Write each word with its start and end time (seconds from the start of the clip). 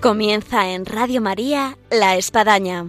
Comienza 0.00 0.70
en 0.70 0.86
Radio 0.86 1.20
María 1.20 1.76
La 1.90 2.16
Espadaña. 2.16 2.86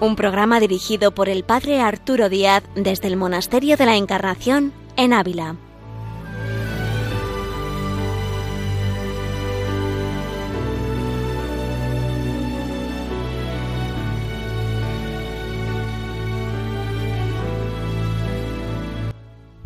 Un 0.00 0.16
programa 0.16 0.60
dirigido 0.60 1.14
por 1.14 1.30
el 1.30 1.44
Padre 1.44 1.80
Arturo 1.80 2.28
Díaz 2.28 2.62
desde 2.74 3.08
el 3.08 3.16
Monasterio 3.16 3.78
de 3.78 3.86
la 3.86 3.96
Encarnación 3.96 4.74
en 4.98 5.14
Ávila. 5.14 5.56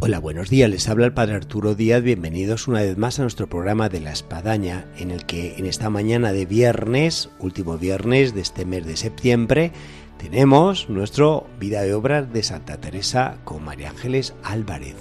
Hola, 0.06 0.20
buenos 0.20 0.50
días. 0.50 0.70
Les 0.70 0.88
habla 0.88 1.06
el 1.06 1.14
Padre 1.14 1.34
Arturo 1.34 1.74
Díaz. 1.74 2.00
Bienvenidos 2.00 2.68
una 2.68 2.80
vez 2.80 2.96
más 2.96 3.18
a 3.18 3.22
nuestro 3.22 3.48
programa 3.48 3.88
de 3.88 3.98
la 3.98 4.12
Espadaña, 4.12 4.86
en 4.98 5.10
el 5.10 5.26
que 5.26 5.56
en 5.56 5.66
esta 5.66 5.90
mañana 5.90 6.32
de 6.32 6.46
viernes, 6.46 7.28
último 7.40 7.76
viernes 7.76 8.32
de 8.32 8.40
este 8.40 8.64
mes 8.64 8.86
de 8.86 8.96
septiembre, 8.96 9.72
tenemos 10.16 10.88
nuestro 10.88 11.48
Vida 11.58 11.82
de 11.82 11.92
Obras 11.92 12.32
de 12.32 12.44
Santa 12.44 12.80
Teresa 12.80 13.38
con 13.42 13.64
María 13.64 13.90
Ángeles 13.90 14.32
Álvarez. 14.44 14.94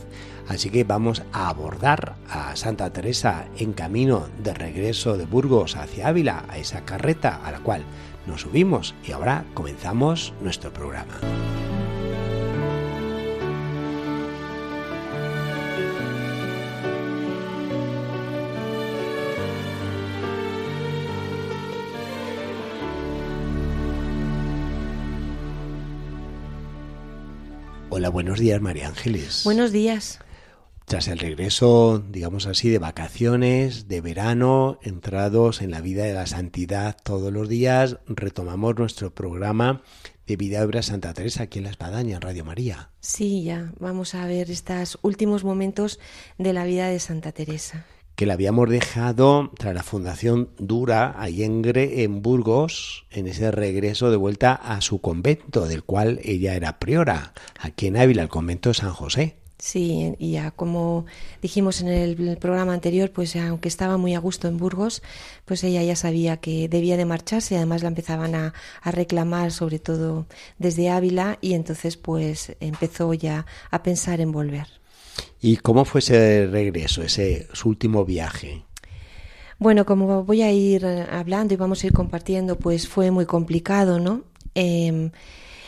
Así 0.48 0.72
que 0.72 0.84
vamos 0.84 1.22
a 1.34 1.50
abordar 1.50 2.16
a 2.28 2.56
Santa 2.56 2.92
Teresa 2.92 3.46
en 3.60 3.74
camino 3.74 4.28
de 4.44 4.56
regreso 4.56 5.18
de 5.18 5.28
Burgos 5.28 5.76
hacia 5.76 6.08
Ávila, 6.08 6.46
a 6.50 6.58
esa 6.58 6.84
carreta 6.84 7.46
a 7.46 7.52
la 7.52 7.60
cual 7.60 7.84
nos 8.26 8.42
subimos 8.42 8.96
y 9.08 9.12
ahora 9.12 9.46
comenzamos 9.54 10.34
nuestro 10.42 10.74
programa. 10.74 11.14
Hola, 28.06 28.12
buenos 28.12 28.40
días, 28.40 28.62
María 28.62 28.88
Ángeles. 28.88 29.42
Buenos 29.46 29.72
días. 29.72 30.20
Tras 30.86 31.08
el 31.08 31.18
regreso, 31.18 32.04
digamos 32.08 32.46
así, 32.46 32.70
de 32.70 32.78
vacaciones, 32.78 33.88
de 33.88 34.00
verano, 34.00 34.78
entrados 34.84 35.64
en 35.64 35.72
la 35.72 35.82
vida 35.82 36.04
de 36.04 36.14
la 36.14 36.28
santidad 36.28 36.96
todos 37.04 37.34
los 37.34 37.50
días, 37.50 37.98
retomamos 38.06 38.78
nuestro 38.78 39.10
programa 39.10 39.82
de 40.28 40.36
Vida 40.36 40.64
Obra 40.64 40.84
Santa 40.84 41.16
Teresa 41.16 41.42
aquí 41.42 41.58
en 41.58 41.64
La 41.64 41.72
Espadaña, 41.72 42.18
en 42.18 42.22
Radio 42.22 42.46
María. 42.46 42.92
Sí, 43.00 43.44
ya, 43.44 43.74
vamos 43.80 44.14
a 44.14 44.28
ver 44.28 44.52
estos 44.52 45.00
últimos 45.02 45.44
momentos 45.44 46.00
de 46.38 46.54
la 46.54 46.64
vida 46.64 46.88
de 46.90 47.00
Santa 47.00 47.32
Teresa. 47.32 47.88
Que 48.16 48.26
la 48.26 48.34
habíamos 48.34 48.70
dejado 48.70 49.52
tras 49.58 49.74
la 49.74 49.84
fundación 49.84 50.50
Dura, 50.58 51.16
ahí 51.18 51.44
en 51.44 52.22
Burgos, 52.22 53.06
en 53.12 53.28
ese 53.28 53.52
regreso 53.52 54.10
de 54.10 54.18
vuelta 54.18 54.54
a 54.54 54.82
su 54.82 55.02
convento, 55.02 55.68
del 55.68 55.84
cual 55.84 56.20
ella 56.24 56.56
era 56.56 56.80
priora, 56.80 57.34
aquí 57.60 57.88
en 57.88 57.98
Ávila, 57.98 58.24
el 58.24 58.30
convento 58.30 58.70
de 58.70 58.76
San 58.76 58.94
José. 58.94 59.36
Sí, 59.58 60.14
y 60.20 60.34
ya 60.34 60.52
como 60.52 61.06
dijimos 61.42 61.82
en 61.82 61.88
el 61.88 62.38
programa 62.38 62.74
anterior, 62.74 63.12
pues 63.12 63.36
aunque 63.36 63.68
estaba 63.70 63.98
muy 63.98 64.14
a 64.14 64.20
gusto 64.20 64.48
en 64.48 64.58
Burgos, 64.58 65.02
pues 65.46 65.64
ella 65.64 65.82
ya 65.82 65.96
sabía 65.96 66.38
que 66.38 66.68
debía 66.68 66.98
de 66.98 67.06
marcharse 67.06 67.56
además 67.56 67.82
la 67.82 67.88
empezaban 67.88 68.36
a, 68.36 68.54
a 68.82 68.92
reclamar, 68.92 69.52
sobre 69.52 69.80
todo 69.80 70.28
desde 70.60 70.90
Ávila, 70.90 71.38
y 71.42 71.54
entonces 71.54 71.98
pues 71.98 72.56
empezó 72.60 73.14
ya 73.14 73.46
a 73.72 73.82
pensar 73.82 74.20
en 74.22 74.32
volver. 74.32 74.68
¿Y 75.42 75.58
cómo 75.58 75.86
fue 75.86 76.00
ese 76.00 76.48
regreso, 76.48 77.02
ese 77.02 77.48
su 77.54 77.70
último 77.70 78.06
viaje? 78.06 78.64
Bueno, 79.58 79.86
como 79.86 80.24
voy 80.24 80.42
a 80.42 80.52
ir 80.52 80.86
hablando 80.86 81.54
y 81.54 81.58
vamos 81.58 81.84
a 81.84 81.88
ir 81.88 81.94
compartiendo, 81.94 82.58
pues 82.58 82.88
fue 82.88 83.12
muy 83.12 83.26
complicado, 83.26 84.00
¿no? 84.00 84.24
Eh, 84.54 85.12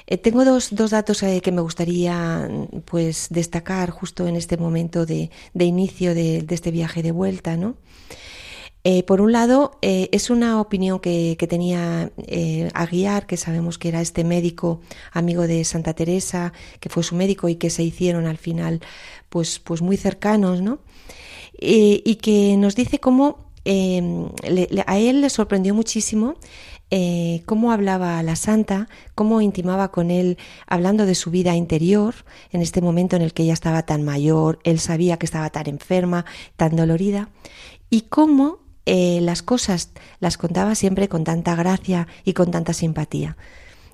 eh, 0.09 0.17
tengo 0.17 0.45
dos, 0.45 0.69
dos 0.73 0.91
datos 0.91 1.21
eh, 1.23 1.41
que 1.41 1.51
me 1.51 1.61
gustaría 1.61 2.49
pues 2.85 3.27
destacar 3.29 3.89
justo 3.89 4.25
en 4.25 4.37
este 4.37 4.55
momento 4.55 5.05
de, 5.05 5.29
de 5.53 5.65
inicio 5.65 6.15
de, 6.15 6.45
este 6.49 6.71
viaje 6.71 7.03
de 7.03 7.11
vuelta, 7.11 7.57
¿no? 7.57 7.75
Eh, 8.89 9.03
por 9.03 9.19
un 9.19 9.33
lado, 9.33 9.77
eh, 9.81 10.07
es 10.13 10.29
una 10.29 10.61
opinión 10.61 11.01
que, 11.01 11.35
tenía 11.49 12.09
eh, 12.25 12.69
Aguiar, 12.73 13.27
que 13.27 13.35
sabemos 13.35 13.77
que 13.77 13.89
era 13.89 13.99
este 13.99 14.23
médico 14.23 14.79
amigo 15.11 15.45
de 15.45 15.65
Santa 15.65 15.93
Teresa, 15.93 16.53
que 16.79 16.87
fue 16.87 17.03
su 17.03 17.13
médico 17.13 17.49
y 17.49 17.55
que 17.55 17.69
se 17.69 17.83
hicieron 17.83 18.27
al 18.27 18.37
final 18.37 18.79
pues, 19.27 19.59
pues 19.59 19.81
muy 19.81 19.97
cercanos, 19.97 20.61
¿no? 20.61 20.79
y 21.59 22.15
que 22.21 22.55
nos 22.55 22.75
dice 22.75 22.99
cómo 22.99 23.51
a 23.65 24.97
él 24.97 25.21
le 25.21 25.29
sorprendió 25.29 25.73
muchísimo 25.73 26.35
cómo 27.45 27.71
hablaba 27.73 28.23
la 28.23 28.37
santa, 28.37 28.87
cómo 29.15 29.41
intimaba 29.41 29.91
con 29.91 30.11
él 30.11 30.37
hablando 30.65 31.05
de 31.05 31.15
su 31.15 31.29
vida 31.29 31.55
interior, 31.55 32.15
en 32.51 32.61
este 32.61 32.79
momento 32.81 33.17
en 33.17 33.23
el 33.23 33.33
que 33.33 33.43
ella 33.43 33.53
estaba 33.53 33.85
tan 33.85 34.05
mayor, 34.05 34.59
él 34.63 34.79
sabía 34.79 35.17
que 35.17 35.25
estaba 35.25 35.49
tan 35.49 35.67
enferma, 35.67 36.25
tan 36.55 36.75
dolorida, 36.77 37.29
y 37.89 38.01
cómo 38.01 38.66
eh, 38.87 39.19
las 39.21 39.43
cosas 39.43 39.91
las 40.21 40.37
contaba 40.37 40.73
siempre 40.73 41.09
con 41.09 41.25
tanta 41.25 41.55
gracia 41.55 42.07
y 42.23 42.31
con 42.31 42.51
tanta 42.51 42.71
simpatía. 42.71 43.35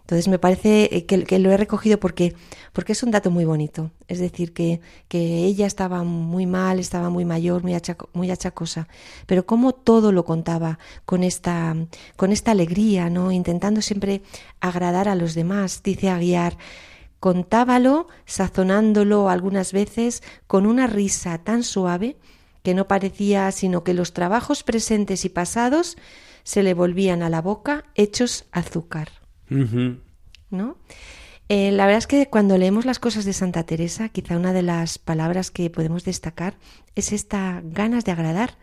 Entonces 0.02 0.28
me 0.28 0.38
parece 0.38 0.90
eh, 0.92 1.06
que, 1.08 1.40
lo 1.40 1.52
he 1.52 1.58
recogido 1.58 2.00
porque, 2.00 2.36
porque 2.74 2.92
es 2.92 3.02
un 3.02 3.10
dato 3.10 3.32
muy 3.32 3.44
bonito. 3.44 3.90
Es 4.08 4.20
decir, 4.20 4.54
que, 4.54 4.82
que 5.08 5.46
ella 5.46 5.66
estaba 5.66 6.04
muy 6.04 6.46
mal, 6.46 6.78
estaba 6.78 7.10
muy 7.10 7.26
mayor, 7.26 7.64
muy, 7.64 7.74
achaco, 7.74 8.10
muy 8.14 8.30
achacosa, 8.30 8.88
pero 9.26 9.48
cómo 9.48 9.74
todo 9.74 10.12
lo 10.12 10.26
contaba 10.26 10.78
con 11.06 11.24
esta, 11.24 11.76
con 12.16 12.32
esta 12.32 12.52
alegría, 12.52 13.10
¿no? 13.10 13.32
intentando 13.32 13.82
siempre 13.82 14.22
agradar 14.60 15.10
a 15.10 15.16
los 15.16 15.34
demás, 15.34 15.82
dice 15.84 16.10
Aguiar. 16.10 16.56
Contábalo, 17.20 18.08
sazonándolo 18.26 19.30
algunas 19.30 19.72
veces 19.72 20.22
con 20.46 20.68
una 20.68 20.86
risa 20.86 21.40
tan 21.40 21.64
suave 21.64 22.18
que 22.64 22.74
no 22.74 22.88
parecía 22.88 23.52
sino 23.52 23.84
que 23.84 23.94
los 23.94 24.14
trabajos 24.14 24.64
presentes 24.64 25.26
y 25.26 25.30
pasados 25.30 25.98
se 26.44 26.64
le 26.64 26.74
volvían 26.74 27.22
a 27.24 27.30
la 27.30 27.42
boca 27.42 27.86
hechos 27.96 28.46
azúcar. 28.52 29.10
Uh 29.50 29.56
-huh. 29.56 30.00
¿No? 30.50 30.78
Eh, 31.50 31.72
la 31.72 31.86
verdad 31.86 32.00
es 32.00 32.08
que 32.08 32.28
cuando 32.28 32.58
leemos 32.58 32.86
las 32.86 33.00
cosas 33.00 33.26
de 33.26 33.34
Santa 33.34 33.64
Teresa, 33.64 34.10
quizá 34.10 34.38
una 34.38 34.54
de 34.54 34.62
las 34.62 34.98
palabras 34.98 35.52
que 35.52 35.70
podemos 35.70 36.06
destacar 36.06 36.56
es 36.96 37.12
esta 37.12 37.62
ganas 37.66 38.06
de 38.06 38.12
agradar, 38.12 38.58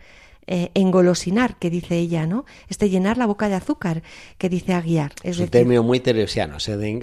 eh, 0.46 0.70
engolosinar, 0.74 1.58
que 1.58 1.70
dice 1.70 1.98
ella, 1.98 2.26
¿no? 2.26 2.46
Este 2.68 2.88
llenar 2.88 3.18
la 3.18 3.26
boca 3.26 3.48
de 3.48 3.54
azúcar, 3.54 4.02
que 4.38 4.48
dice 4.48 4.72
Aguiar. 4.72 5.12
Es, 5.22 5.32
es 5.32 5.36
un 5.36 5.42
decir, 5.42 5.50
término 5.50 5.82
muy 5.82 6.00
teresiano, 6.00 6.56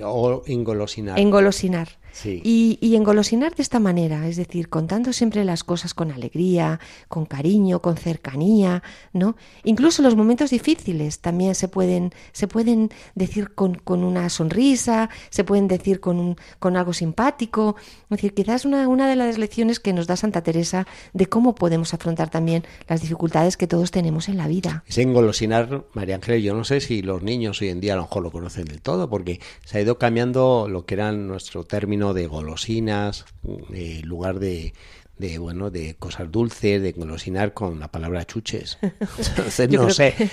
o 0.04 0.44
engolosinar. 0.48 1.20
Engolosinar. 1.20 1.90
Sí. 2.18 2.42
Y, 2.44 2.80
y, 2.82 2.96
engolosinar 2.96 3.54
de 3.56 3.62
esta 3.62 3.80
manera, 3.80 4.28
es 4.28 4.38
decir, 4.38 4.70
contando 4.70 5.14
siempre 5.14 5.46
las 5.46 5.64
cosas 5.64 5.94
con 5.94 6.12
alegría, 6.12 6.80
con 7.10 7.28
cariño, 7.28 7.80
con 7.80 7.96
cercanía, 7.96 8.82
¿no? 9.14 9.36
Incluso 9.64 10.02
los 10.02 10.16
momentos 10.16 10.50
difíciles 10.50 11.20
también 11.20 11.54
se 11.54 11.68
pueden, 11.68 12.14
se 12.32 12.48
pueden 12.48 12.90
decir 13.14 13.54
con, 13.54 13.76
con 13.76 14.04
una 14.04 14.30
sonrisa, 14.30 15.12
se 15.30 15.44
pueden 15.44 15.68
decir 15.68 16.00
con, 16.00 16.18
un, 16.18 16.38
con 16.58 16.76
algo 16.76 16.92
simpático. 16.92 17.76
Es 18.06 18.10
decir, 18.10 18.34
quizás 18.34 18.66
una, 18.66 18.88
una 18.88 19.08
de 19.08 19.16
las 19.16 19.38
lecciones 19.38 19.80
que 19.80 19.94
nos 19.94 20.08
da 20.08 20.16
Santa 20.16 20.42
Teresa 20.42 20.88
de 21.14 21.28
cómo 21.28 21.54
podemos 21.54 21.94
afrontar 21.94 22.32
también 22.32 22.64
las 22.88 23.02
dificultades 23.02 23.58
que 23.58 23.68
todos 23.68 23.92
tenemos 23.92 24.28
en 24.28 24.38
la 24.38 24.48
vida. 24.48 24.84
Ese 24.88 25.04
engolosinar, 25.04 25.86
María 25.94 26.16
Ángeles, 26.16 26.44
yo 26.44 26.56
no 26.56 26.64
sé 26.64 26.82
si 26.82 27.04
los 27.04 27.22
niños 27.22 27.62
hoy 27.62 27.70
en 27.70 27.80
día 27.80 27.94
a 27.94 27.98
lo 27.98 28.02
mejor 28.04 28.24
lo 28.24 28.32
conocen 28.32 28.66
del 28.66 28.82
todo, 28.82 29.08
porque 29.08 29.40
se 29.66 29.78
ha 29.78 29.82
ido 29.82 30.00
cambiando 30.00 30.68
lo 30.68 30.86
que 30.86 30.96
era 30.96 31.12
nuestro 31.12 31.64
término 31.64 32.07
de 32.14 32.28
golosinas, 32.28 33.26
en 33.72 34.08
lugar 34.08 34.40
de, 34.40 34.74
de 35.18 35.38
bueno 35.40 35.70
de 35.70 35.96
cosas 35.96 36.32
dulces, 36.32 36.82
de 36.82 36.92
golosinar 36.92 37.54
con 37.54 37.80
la 37.80 37.90
palabra 37.90 38.26
chuches. 38.26 38.78
Entonces, 38.82 39.70
no 39.70 39.90
sé. 39.90 40.14
Que... 40.14 40.30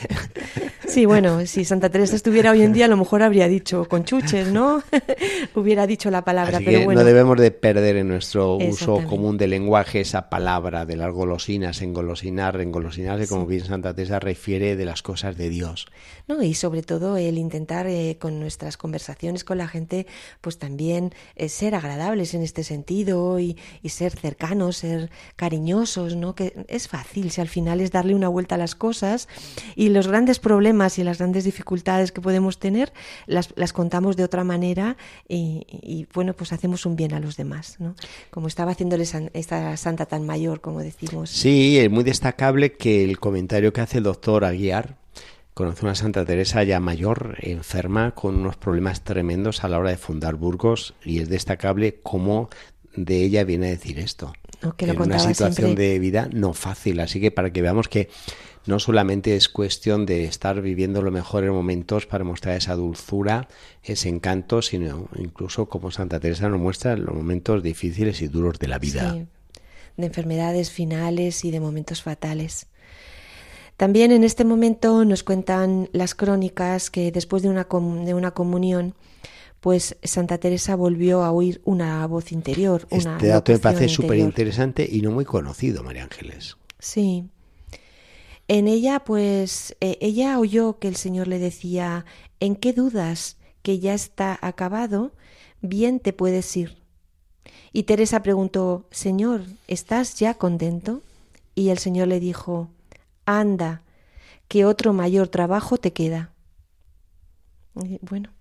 Sí, 0.94 1.06
bueno, 1.06 1.44
si 1.46 1.64
Santa 1.64 1.91
Teresa 1.91 2.14
estuviera 2.14 2.52
hoy 2.52 2.62
en 2.62 2.73
día, 2.73 2.85
a 2.85 2.88
lo 2.88 2.96
mejor 2.96 3.23
habría 3.23 3.49
dicho 3.49 3.85
con 3.88 4.05
chuches, 4.05 4.52
¿no? 4.52 4.81
Hubiera 5.56 5.88
dicho 5.88 6.08
la 6.08 6.25
palabra, 6.25 6.58
Así 6.58 6.67
pero 6.67 6.79
que 6.79 6.85
bueno. 6.85 7.00
No 7.00 7.06
debemos 7.06 7.37
de 7.41 7.50
perder 7.50 7.96
en 7.96 8.06
nuestro 8.06 8.56
uso 8.56 9.02
común 9.05 9.37
del 9.37 9.50
lenguaje 9.50 10.00
esa 10.00 10.31
palabra 10.31 10.87
de 10.87 10.94
las 10.94 11.12
golosinas, 11.12 11.82
engolosinar, 11.82 12.61
engolosinarse, 12.61 13.26
como 13.26 13.43
sí. 13.43 13.49
bien 13.49 13.64
Santa 13.64 13.93
Teresa 13.93 14.20
refiere 14.20 14.76
de 14.76 14.85
las 14.85 15.02
cosas 15.02 15.37
de 15.37 15.49
Dios. 15.49 15.87
No, 16.29 16.43
y 16.43 16.55
sobre 16.55 16.82
todo 16.82 17.17
el 17.17 17.38
intentar 17.38 17.88
eh, 17.88 18.17
con 18.20 18.38
nuestras 18.38 18.76
conversaciones 18.76 19.43
con 19.43 19.58
la 19.58 19.67
gente, 19.67 20.06
pues 20.41 20.58
también 20.58 21.12
eh, 21.35 21.49
ser 21.49 21.75
agradables 21.75 22.35
en 22.35 22.43
este 22.43 22.62
sentido 22.62 23.41
y, 23.41 23.58
y 23.82 23.88
ser 23.88 24.12
cercanos 24.12 24.76
ser 24.76 25.11
cariñosos, 25.37 26.14
¿no? 26.17 26.35
Que 26.35 26.64
es 26.69 26.88
fácil, 26.88 27.31
si 27.31 27.41
al 27.41 27.49
final 27.49 27.81
es 27.81 27.91
darle 27.91 28.14
una 28.14 28.29
vuelta 28.29 28.55
a 28.55 28.58
las 28.58 28.75
cosas 28.75 29.29
y 29.75 29.88
los 29.88 30.06
grandes 30.06 30.38
problemas 30.38 30.84
y 30.99 31.05
las 31.05 31.19
grandes 31.19 31.45
dificultades 31.45 32.13
que 32.13 32.21
podemos 32.21 32.59
tener 32.59 32.93
las, 33.27 33.53
las 33.57 33.73
contamos 33.73 34.17
de 34.17 34.25
otra 34.25 34.45
manera 34.45 34.97
y, 35.29 36.07
bueno, 36.13 36.35
pues 36.35 36.53
hacemos 36.53 36.87
un 36.87 36.97
bien 36.97 37.15
a 37.15 37.21
los 37.21 37.37
demás, 37.37 37.77
¿no? 37.79 37.95
Como 38.31 38.49
estaba 38.49 38.73
haciéndole 38.73 39.05
esta 39.33 39.77
santa 39.77 40.07
tan 40.07 40.27
mayor, 40.27 40.61
como 40.61 40.81
decimos. 40.81 41.31
Sí, 41.31 41.79
es 41.79 41.91
muy 41.91 42.05
destacable 42.05 42.73
que 42.73 43.05
el 43.05 43.19
comentario 43.19 43.73
que 43.73 43.81
hace 43.81 43.99
el 43.99 44.05
doctor 44.05 44.45
Aguiar, 44.45 44.97
conoce 45.55 45.85
una 45.85 45.95
Santa 45.95 46.25
Teresa 46.25 46.65
ya 46.65 46.81
mayor, 46.81 47.37
enferma, 47.41 48.11
con 48.11 48.35
unos 48.35 48.57
problemas 48.57 49.05
tremendos 49.05 49.63
a 49.63 49.69
la 49.69 49.79
hora 49.79 49.91
de 49.91 49.97
fundar 49.97 50.35
Burgos, 50.35 50.95
y 51.05 51.21
es 51.21 51.29
destacable 51.29 52.01
cómo 52.03 52.51
de 52.96 53.23
ella 53.23 53.44
viene 53.44 53.67
a 53.67 53.70
decir 53.70 53.99
esto. 53.99 54.32
en 54.79 55.00
una 55.00 55.19
situación 55.19 55.75
de 55.75 55.99
vida 55.99 56.29
no 56.32 56.55
fácil, 56.55 57.00
así 57.00 57.20
que 57.20 57.31
para 57.31 57.52
que 57.52 57.62
veamos 57.62 57.88
que 57.88 58.08
no 58.67 58.79
solamente 58.79 59.37
es 59.37 59.49
cuestión 59.49 60.06
de 60.06 60.25
estar 60.25 60.61
viviendo 60.62 61.02
lo 61.02 61.11
mejor 61.11 61.44
en 61.44 61.52
momentos 61.52 62.06
para 62.06 62.25
mostrar 62.25 62.56
esa 62.56 62.75
dulzura, 62.75 63.49
ese 63.82 64.08
encanto, 64.08 64.62
sino 64.62 65.08
incluso 65.17 65.69
como 65.69 65.91
Santa 65.91 66.19
Teresa 66.19 66.49
nos 66.49 66.61
muestra 66.61 66.96
los 66.96 67.14
momentos 67.14 67.62
difíciles 67.62 68.23
y 68.23 68.29
duros 68.29 68.58
de 68.58 68.69
la 68.69 68.79
vida. 68.79 69.12
Sí, 69.12 69.26
de 69.96 70.06
enfermedades 70.06 70.70
finales 70.70 71.44
y 71.44 71.50
de 71.50 71.61
momentos 71.61 72.02
fatales. 72.02 72.67
También 73.76 74.12
en 74.12 74.25
este 74.25 74.44
momento 74.44 75.05
nos 75.05 75.25
cuentan 75.25 75.88
las 75.93 76.14
crónicas 76.14 76.91
que 76.91 77.11
después 77.11 77.43
de 77.43 77.49
una, 77.49 77.67
de 78.05 78.14
una 78.14 78.31
comunión, 78.31 78.94
pues 79.65 79.97
Santa 80.03 80.37
Teresa 80.37 80.77
volvió 80.77 81.25
a 81.25 81.33
oír 81.33 81.63
una 81.65 82.07
voz 82.07 82.33
interior. 82.33 82.87
Una 82.91 83.15
este 83.17 83.29
dato 83.29 83.51
me 83.51 83.59
parece 83.59 83.89
súper 83.89 84.19
interesante 84.19 84.87
y 84.87 85.01
no 85.01 85.11
muy 85.11 85.25
conocido, 85.25 85.83
María 85.83 86.03
Ángeles. 86.03 86.59
Sí. 86.79 87.31
En 88.47 88.69
ella, 88.69 89.05
pues, 89.05 89.75
eh, 89.81 89.97
ella 90.03 90.39
oyó 90.39 90.79
que 90.79 90.89
el 90.89 90.97
Señor 90.97 91.29
le 91.29 91.39
decía, 91.39 92.05
¿en 92.41 92.57
qué 92.57 92.75
dudas 92.75 93.39
que 93.63 93.79
ya 93.79 93.95
está 93.95 94.39
acabado? 94.43 95.13
Bien 95.63 95.99
te 95.99 96.13
puedes 96.13 96.55
ir. 96.59 96.77
Y 97.73 97.85
Teresa 97.85 98.23
preguntó, 98.23 98.87
Señor, 98.91 99.45
¿estás 99.67 100.19
ya 100.19 100.35
contento? 100.35 101.01
Y 101.55 101.71
el 101.71 101.79
Señor 101.79 102.09
le 102.09 102.21
dijo, 102.21 102.69
anda, 103.25 103.81
que 104.47 104.67
otro 104.67 104.93
mayor 104.93 105.29
trabajo 105.29 105.79
te 105.79 105.95
queda. 105.95 106.35
Y 107.83 107.99
bueno, 108.03 108.34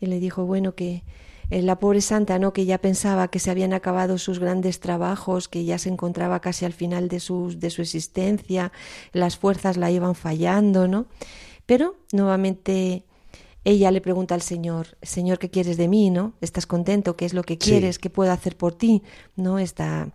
y 0.00 0.06
le 0.06 0.20
dijo, 0.20 0.44
bueno, 0.44 0.74
que 0.74 1.02
eh, 1.50 1.62
la 1.62 1.78
pobre 1.78 2.00
santa, 2.00 2.38
¿no? 2.38 2.52
que 2.52 2.66
ya 2.66 2.78
pensaba 2.78 3.28
que 3.28 3.38
se 3.38 3.50
habían 3.50 3.72
acabado 3.72 4.18
sus 4.18 4.38
grandes 4.38 4.80
trabajos, 4.80 5.48
que 5.48 5.64
ya 5.64 5.78
se 5.78 5.88
encontraba 5.88 6.40
casi 6.40 6.64
al 6.64 6.72
final 6.72 7.08
de 7.08 7.20
su, 7.20 7.58
de 7.58 7.70
su 7.70 7.82
existencia, 7.82 8.72
las 9.12 9.36
fuerzas 9.36 9.76
la 9.76 9.90
iban 9.90 10.14
fallando, 10.14 10.88
¿no? 10.88 11.06
Pero 11.64 11.96
nuevamente 12.12 13.04
ella 13.64 13.90
le 13.90 14.00
pregunta 14.00 14.34
al 14.34 14.42
Señor, 14.42 14.96
Señor, 15.02 15.38
¿qué 15.38 15.50
quieres 15.50 15.76
de 15.76 15.88
mí? 15.88 16.10
¿No? 16.10 16.32
¿Estás 16.40 16.66
contento? 16.66 17.16
¿Qué 17.16 17.26
es 17.26 17.34
lo 17.34 17.42
que 17.42 17.58
quieres? 17.58 17.98
¿Qué 17.98 18.08
puedo 18.08 18.32
hacer 18.32 18.56
por 18.56 18.74
ti? 18.74 19.02
¿No? 19.36 19.58
Esta, 19.58 20.08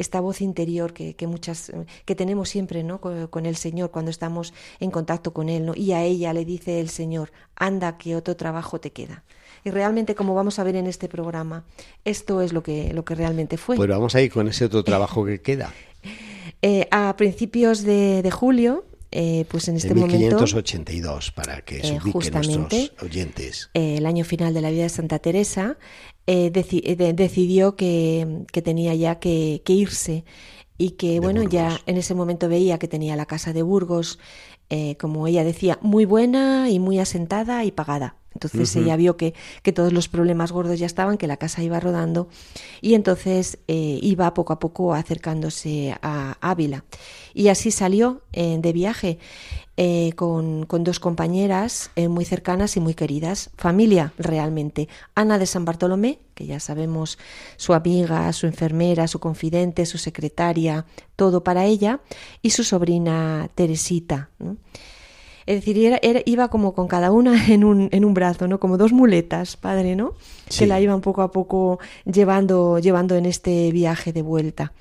esta 0.00 0.20
voz 0.20 0.40
interior 0.40 0.94
que, 0.94 1.14
muchas 1.26 1.70
que 2.06 2.14
tenemos 2.14 2.48
siempre 2.48 2.82
¿no? 2.82 3.00
Con, 3.00 3.46
el 3.46 3.56
Señor 3.56 3.90
cuando 3.90 4.10
estamos 4.10 4.54
en 4.80 4.90
contacto 4.90 5.32
con 5.32 5.48
Él. 5.48 5.66
¿no? 5.66 5.74
Y 5.76 5.92
a 5.92 6.02
ella 6.02 6.32
le 6.32 6.44
dice 6.44 6.80
el 6.80 6.88
Señor, 6.88 7.32
anda 7.54 7.98
que 7.98 8.16
otro 8.16 8.34
trabajo 8.34 8.80
te 8.80 8.92
queda. 8.92 9.24
Y 9.62 9.70
realmente, 9.70 10.14
como 10.14 10.34
vamos 10.34 10.58
a 10.58 10.64
ver 10.64 10.76
en 10.76 10.86
este 10.86 11.06
programa, 11.06 11.64
esto 12.06 12.40
es 12.40 12.54
lo 12.54 12.62
que, 12.62 12.94
lo 12.94 13.04
que 13.04 13.14
realmente 13.14 13.58
fue. 13.58 13.76
Pues 13.76 13.90
vamos 13.90 14.14
a 14.14 14.22
ir 14.22 14.32
con 14.32 14.48
ese 14.48 14.64
otro 14.64 14.82
trabajo 14.82 15.24
que 15.24 15.40
queda. 15.40 15.72
Eh, 16.62 16.88
a 16.90 17.16
principios 17.16 17.84
de, 17.84 18.28
julio, 18.30 18.84
eh, 19.12 19.46
pues 19.48 19.68
en 19.68 19.76
este 19.76 19.94
momento. 19.94 20.36
1582, 20.36 21.30
para 21.30 21.62
que 21.62 21.80
se 21.80 21.94
eh, 21.94 22.00
nuestros 22.04 22.92
oyentes. 23.00 23.70
el 23.72 24.04
año 24.04 24.24
final 24.24 24.52
de 24.52 24.60
la 24.60 24.70
vida 24.70 24.82
de 24.82 24.88
Santa 24.90 25.20
Teresa, 25.20 25.78
eh, 26.32 26.52
decidió 26.52 27.74
que, 27.74 28.44
tenía 28.62 28.94
ya 28.94 29.18
que, 29.18 29.60
irse 29.66 30.24
y 30.78 30.90
que, 30.92 31.18
bueno, 31.18 31.42
ya 31.42 31.80
en 31.86 31.96
ese 31.96 32.14
momento 32.14 32.48
veía 32.48 32.78
que 32.78 32.86
tenía 32.86 33.16
la 33.16 33.26
casa 33.26 33.52
de 33.52 33.62
Burgos, 33.64 34.20
eh, 34.68 34.94
como 34.94 35.26
ella 35.26 35.42
decía, 35.42 35.80
muy 35.82 36.04
buena 36.04 36.70
y 36.70 36.78
muy 36.78 37.00
asentada 37.00 37.64
y 37.64 37.72
pagada. 37.72 38.14
Entonces 38.32 38.76
ella 38.76 38.94
vio 38.94 39.16
que, 39.16 39.34
que, 39.64 39.72
todos 39.72 39.92
los 39.92 40.06
problemas 40.06 40.52
gordos 40.52 40.78
ya 40.78 40.86
estaban, 40.86 41.18
que 41.18 41.26
la 41.26 41.36
casa 41.36 41.64
iba 41.64 41.80
rodando 41.80 42.28
y 42.80 42.94
entonces 42.94 43.58
eh, 43.66 43.98
iba 44.00 44.32
poco 44.32 44.52
a 44.52 44.60
poco 44.60 44.94
acercándose 44.94 45.96
a 46.00 46.36
Ávila. 46.40 46.84
Y 47.34 47.48
así 47.48 47.72
salió 47.72 48.22
de 48.32 48.72
viaje. 48.72 49.18
Eh, 49.76 50.12
con, 50.14 50.66
dos 50.68 51.00
compañeras 51.00 51.90
eh, 51.96 52.08
muy 52.08 52.26
cercanas 52.26 52.76
y 52.76 52.80
muy 52.80 52.92
queridas, 52.92 53.50
familia 53.56 54.12
realmente. 54.18 54.88
Ana 55.14 55.38
de 55.38 55.46
San 55.46 55.64
Bartolomé, 55.64 56.18
que 56.34 56.44
ya 56.44 56.60
sabemos 56.60 57.18
su 57.56 57.72
amiga, 57.72 58.30
su 58.32 58.46
enfermera, 58.46 59.08
su 59.08 59.20
confidente, 59.20 59.86
su 59.86 59.96
secretaria, 59.96 60.84
todo 61.16 61.42
para 61.44 61.64
ella, 61.64 62.00
y 62.42 62.50
su 62.50 62.62
sobrina 62.62 63.48
Teresita. 63.54 64.28
Es 65.46 65.64
decir, 65.64 65.98
iba 66.26 66.48
como 66.48 66.74
con 66.74 66.86
cada 66.86 67.10
una 67.10 67.46
en 67.52 67.64
un, 67.64 67.88
en 67.92 68.04
un 68.04 68.12
brazo, 68.12 68.48
¿no? 68.48 68.60
Como 68.60 68.76
dos 68.76 68.92
muletas, 68.92 69.56
padre, 69.56 69.96
¿no? 69.96 70.12
Que 70.58 70.66
la 70.66 70.78
iban 70.80 71.00
poco 71.00 71.22
a 71.22 71.32
poco 71.32 71.78
llevando, 72.04 72.78
llevando 72.80 73.16
en 73.16 73.24
este 73.24 73.72
viaje 73.72 74.12
de 74.12 74.20
vuelta 74.20 74.72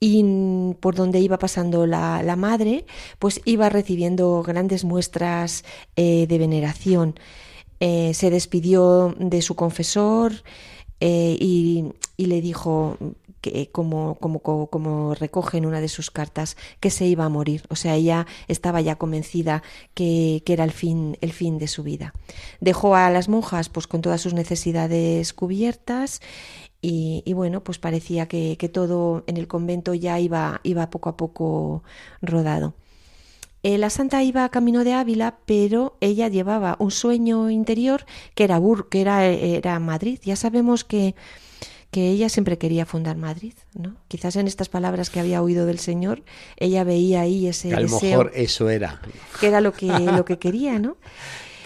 y 0.00 0.74
por 0.80 0.94
donde 0.94 1.20
iba 1.20 1.38
pasando 1.38 1.86
la, 1.86 2.36
madre, 2.36 2.84
pues 3.18 3.40
iba 3.44 3.68
recibiendo 3.68 4.42
grandes 4.42 4.84
muestras 4.84 5.64
eh, 5.96 6.26
de 6.26 6.38
veneración. 6.38 7.14
Eh, 7.80 8.14
se 8.14 8.30
despidió 8.30 9.14
de 9.18 9.42
su 9.42 9.54
confesor 9.54 10.32
eh, 11.00 11.36
y, 11.38 11.92
le 12.16 12.40
dijo 12.40 12.96
que, 13.42 13.70
como, 13.70 14.16
como, 14.16 14.40
como, 14.40 15.14
recoge 15.14 15.58
en 15.58 15.66
una 15.66 15.80
de 15.80 15.88
sus 15.88 16.10
cartas, 16.10 16.56
que 16.80 16.90
se 16.90 17.06
iba 17.06 17.24
a 17.24 17.28
morir. 17.28 17.62
O 17.68 17.76
sea, 17.76 17.94
ella 17.94 18.26
estaba 18.48 18.80
ya 18.80 18.96
convencida 18.96 19.62
que, 19.94 20.42
que, 20.44 20.52
era 20.54 20.64
el 20.64 20.72
fin, 20.72 21.18
el 21.20 21.32
fin 21.32 21.58
de 21.58 21.68
su 21.68 21.82
vida. 21.82 22.14
Dejó 22.60 22.96
a 22.96 23.10
las 23.10 23.28
monjas 23.28 23.68
pues 23.68 23.86
con 23.86 24.00
todas 24.00 24.20
sus 24.20 24.32
necesidades 24.32 25.34
cubiertas 25.34 26.20
y, 26.88 27.32
bueno, 27.32 27.64
pues 27.64 27.78
parecía 27.78 28.28
que, 28.28 28.70
todo 28.72 29.24
en 29.26 29.36
el 29.36 29.48
convento 29.48 29.92
ya 29.94 30.20
iba, 30.20 30.60
iba 30.62 30.88
poco 30.88 31.08
a 31.08 31.16
poco 31.16 31.82
rodado. 32.22 32.74
Eh, 33.64 33.76
la 33.78 33.90
santa 33.90 34.22
iba 34.22 34.48
camino 34.50 34.84
de 34.84 34.92
Ávila, 34.92 35.38
pero 35.46 35.96
ella 36.00 36.28
llevaba 36.28 36.76
un 36.78 36.92
sueño 36.92 37.50
interior 37.50 38.06
que 38.36 38.44
era, 38.44 38.58
Bur, 38.58 38.88
que 38.88 39.00
era, 39.00 39.26
era 39.26 39.80
Madrid. 39.80 40.20
Ya 40.22 40.36
sabemos 40.36 40.84
que, 40.84 41.16
que 41.90 42.10
ella 42.10 42.28
siempre 42.28 42.56
quería 42.56 42.86
fundar 42.86 43.16
Madrid, 43.16 43.54
¿no? 43.74 43.96
Quizás 44.06 44.36
en 44.36 44.46
estas 44.46 44.68
palabras 44.68 45.10
que 45.10 45.18
había 45.18 45.42
oído 45.42 45.66
del 45.66 45.80
Señor, 45.80 46.22
ella 46.56 46.84
veía 46.84 47.22
ahí 47.22 47.48
ese 47.48 47.74
a 47.74 47.80
lo 47.80 47.88
mejor 47.88 48.30
eso 48.34 48.70
era. 48.70 49.00
Que 49.40 49.48
era 49.48 49.60
lo 49.60 49.72
que, 49.72 49.86
lo 49.88 50.24
que 50.24 50.38
quería, 50.38 50.78
¿no? 50.78 50.98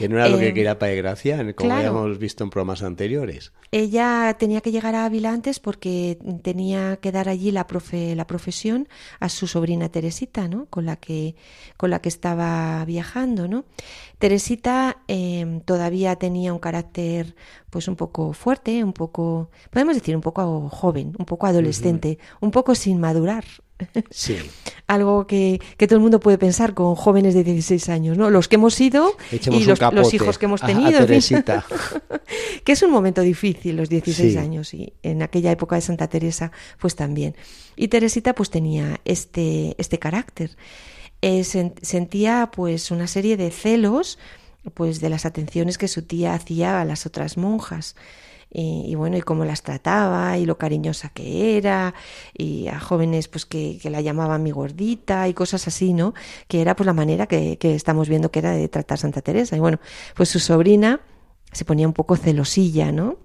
Que 0.00 0.08
no 0.08 0.16
era 0.16 0.30
lo 0.30 0.38
que 0.38 0.48
eh, 0.48 0.54
quería 0.54 0.78
Padre 0.78 0.96
Gracia, 0.96 1.54
como 1.54 1.74
habíamos 1.74 2.18
visto 2.18 2.42
en 2.42 2.48
programas 2.48 2.82
anteriores. 2.82 3.52
Ella 3.70 4.34
tenía 4.38 4.62
que 4.62 4.72
llegar 4.72 4.94
a 4.94 5.04
Ávila 5.04 5.30
antes 5.30 5.60
porque 5.60 6.16
tenía 6.42 6.96
que 6.96 7.12
dar 7.12 7.28
allí 7.28 7.50
la, 7.50 7.66
profe, 7.66 8.16
la 8.16 8.26
profesión 8.26 8.88
a 9.18 9.28
su 9.28 9.46
sobrina 9.46 9.90
Teresita, 9.90 10.48
¿no? 10.48 10.64
Con 10.70 10.86
la 10.86 10.96
que, 10.96 11.36
con 11.76 11.90
la 11.90 12.00
que 12.00 12.08
estaba 12.08 12.82
viajando, 12.86 13.46
¿no? 13.46 13.66
Teresita 14.18 15.02
em, 15.06 15.60
todavía 15.60 16.16
tenía 16.16 16.54
un 16.54 16.60
carácter 16.60 17.34
pues 17.68 17.86
un 17.86 17.96
poco 17.96 18.32
fuerte, 18.32 18.82
un 18.82 18.94
poco, 18.94 19.50
podemos 19.68 19.96
decir, 19.96 20.16
un 20.16 20.22
poco 20.22 20.70
joven, 20.70 21.12
un 21.18 21.26
poco 21.26 21.46
adolescente, 21.46 22.18
un 22.40 22.52
poco 22.52 22.74
sin 22.74 22.98
madurar, 23.00 23.44
Sí. 24.10 24.36
Algo 24.86 25.26
que, 25.26 25.60
todo 25.78 25.94
el 25.96 26.00
mundo 26.00 26.18
puede 26.20 26.38
pensar 26.38 26.74
con 26.74 26.94
jóvenes 26.94 27.34
de 27.34 27.44
16 27.44 27.88
años, 27.88 28.18
¿no? 28.18 28.30
Los 28.30 28.48
que 28.48 28.56
hemos 28.56 28.74
sido 28.74 29.12
y 29.30 29.64
los, 29.64 30.14
hijos 30.14 30.38
que 30.38 30.46
hemos 30.46 30.60
tenido. 30.60 31.06
que 32.64 32.72
es 32.72 32.82
un 32.82 32.90
momento 32.90 33.20
difícil, 33.22 33.76
los 33.76 33.88
16 33.88 34.36
años, 34.36 34.74
y 34.74 34.92
en 35.02 35.22
aquella 35.22 35.52
época 35.52 35.76
de 35.76 35.82
Santa 35.82 36.08
Teresa, 36.08 36.50
pues 36.78 36.96
también. 36.96 37.36
Y 37.76 37.88
Teresita, 37.88 38.34
pues 38.34 38.50
tenía 38.50 39.00
este, 39.04 39.74
este 39.78 39.98
carácter. 39.98 40.56
Eh, 41.22 41.44
sentía, 41.44 42.50
pues, 42.52 42.90
una 42.90 43.06
serie 43.06 43.36
de 43.36 43.50
celos, 43.50 44.18
pues, 44.74 45.00
de 45.00 45.10
las 45.10 45.24
atenciones 45.24 45.78
que 45.78 45.86
su 45.86 46.02
tía 46.02 46.34
hacía 46.34 46.80
a 46.80 46.84
las 46.84 47.06
otras 47.06 47.36
monjas 47.36 47.94
y, 48.52 48.94
bueno, 48.96 49.16
y 49.16 49.20
cómo 49.20 49.44
las 49.44 49.62
trataba 49.62 50.36
y 50.36 50.44
lo 50.44 50.58
cariñosa 50.58 51.10
que 51.10 51.56
era 51.56 51.94
y 52.36 52.66
a 52.66 52.80
jóvenes 52.80 53.28
pues 53.28 53.46
que, 53.46 53.78
que, 53.80 53.90
la 53.90 54.00
llamaban 54.00 54.42
mi 54.42 54.50
gordita 54.50 55.28
y 55.28 55.34
cosas 55.34 55.68
así, 55.68 55.92
¿no? 55.92 56.14
Que 56.48 56.60
era 56.60 56.74
pues 56.74 56.86
la 56.86 56.92
manera 56.92 57.26
que, 57.26 57.58
que 57.58 57.76
estamos 57.76 58.08
viendo 58.08 58.30
que 58.32 58.40
era 58.40 58.52
de 58.52 58.68
tratar 58.68 58.98
Santa 58.98 59.22
Teresa. 59.22 59.56
Y 59.56 59.60
bueno, 59.60 59.78
pues 60.16 60.28
su 60.30 60.40
sobrina 60.40 61.00
se 61.52 61.64
ponía 61.64 61.86
un 61.86 61.94
poco 61.94 62.16
celosilla, 62.16 62.90
¿no? 62.90 63.18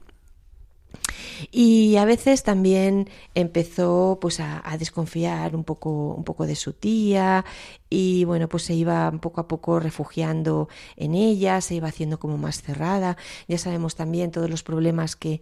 Y 1.52 1.96
a 1.98 2.06
veces 2.06 2.44
también 2.44 3.10
empezó 3.34 4.18
pues 4.22 4.40
a, 4.40 4.64
desconfiar 4.78 5.56
un 5.56 5.64
poco, 5.64 6.14
un 6.14 6.24
poco 6.24 6.46
de 6.46 6.56
su 6.56 6.74
tía 6.74 7.46
y 7.90 8.26
bueno, 8.26 8.50
pues 8.50 8.64
se 8.64 8.74
iba 8.74 9.12
poco 9.22 9.42
a 9.42 9.48
poco 9.48 9.80
refugiando 9.80 10.70
en 10.98 11.16
ella, 11.16 11.62
se 11.62 11.76
iba 11.76 11.88
haciendo 11.88 12.20
como 12.20 12.38
más 12.38 12.62
cerrada. 12.62 13.18
Ya 13.48 13.58
sabemos 13.58 13.96
también 13.96 14.32
todos 14.32 14.50
los 14.50 14.64
problemas 14.64 15.16
que, 15.16 15.42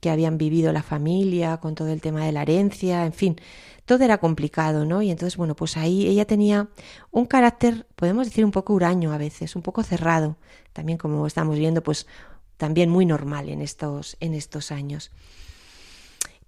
que 0.00 0.10
habían 0.10 0.36
vivido 0.36 0.72
la 0.72 0.82
familia 0.82 1.58
con 1.58 1.76
todo 1.76 1.88
el 1.88 2.00
tema 2.00 2.26
de 2.26 2.32
la 2.32 2.42
herencia, 2.42 3.06
en 3.06 3.12
fin, 3.12 3.36
todo 3.84 4.04
era 4.04 4.18
complicado, 4.18 4.84
¿no? 4.84 5.00
Y 5.00 5.10
entonces, 5.10 5.36
bueno, 5.36 5.54
pues 5.54 5.76
ahí 5.76 6.06
ella 6.08 6.24
tenía 6.24 6.68
un 7.12 7.26
carácter, 7.26 7.86
podemos 7.94 8.26
decir, 8.26 8.44
un 8.44 8.50
poco 8.50 8.72
huraño 8.72 9.12
a 9.12 9.18
veces, 9.18 9.54
un 9.54 9.62
poco 9.62 9.84
cerrado, 9.84 10.36
también 10.72 10.98
como 10.98 11.26
estamos 11.26 11.56
viendo, 11.56 11.82
pues 11.82 12.08
también 12.56 12.90
muy 12.90 13.06
normal 13.06 13.48
en 13.48 13.60
estos, 13.60 14.16
en 14.20 14.34
estos 14.34 14.72
años. 14.72 15.12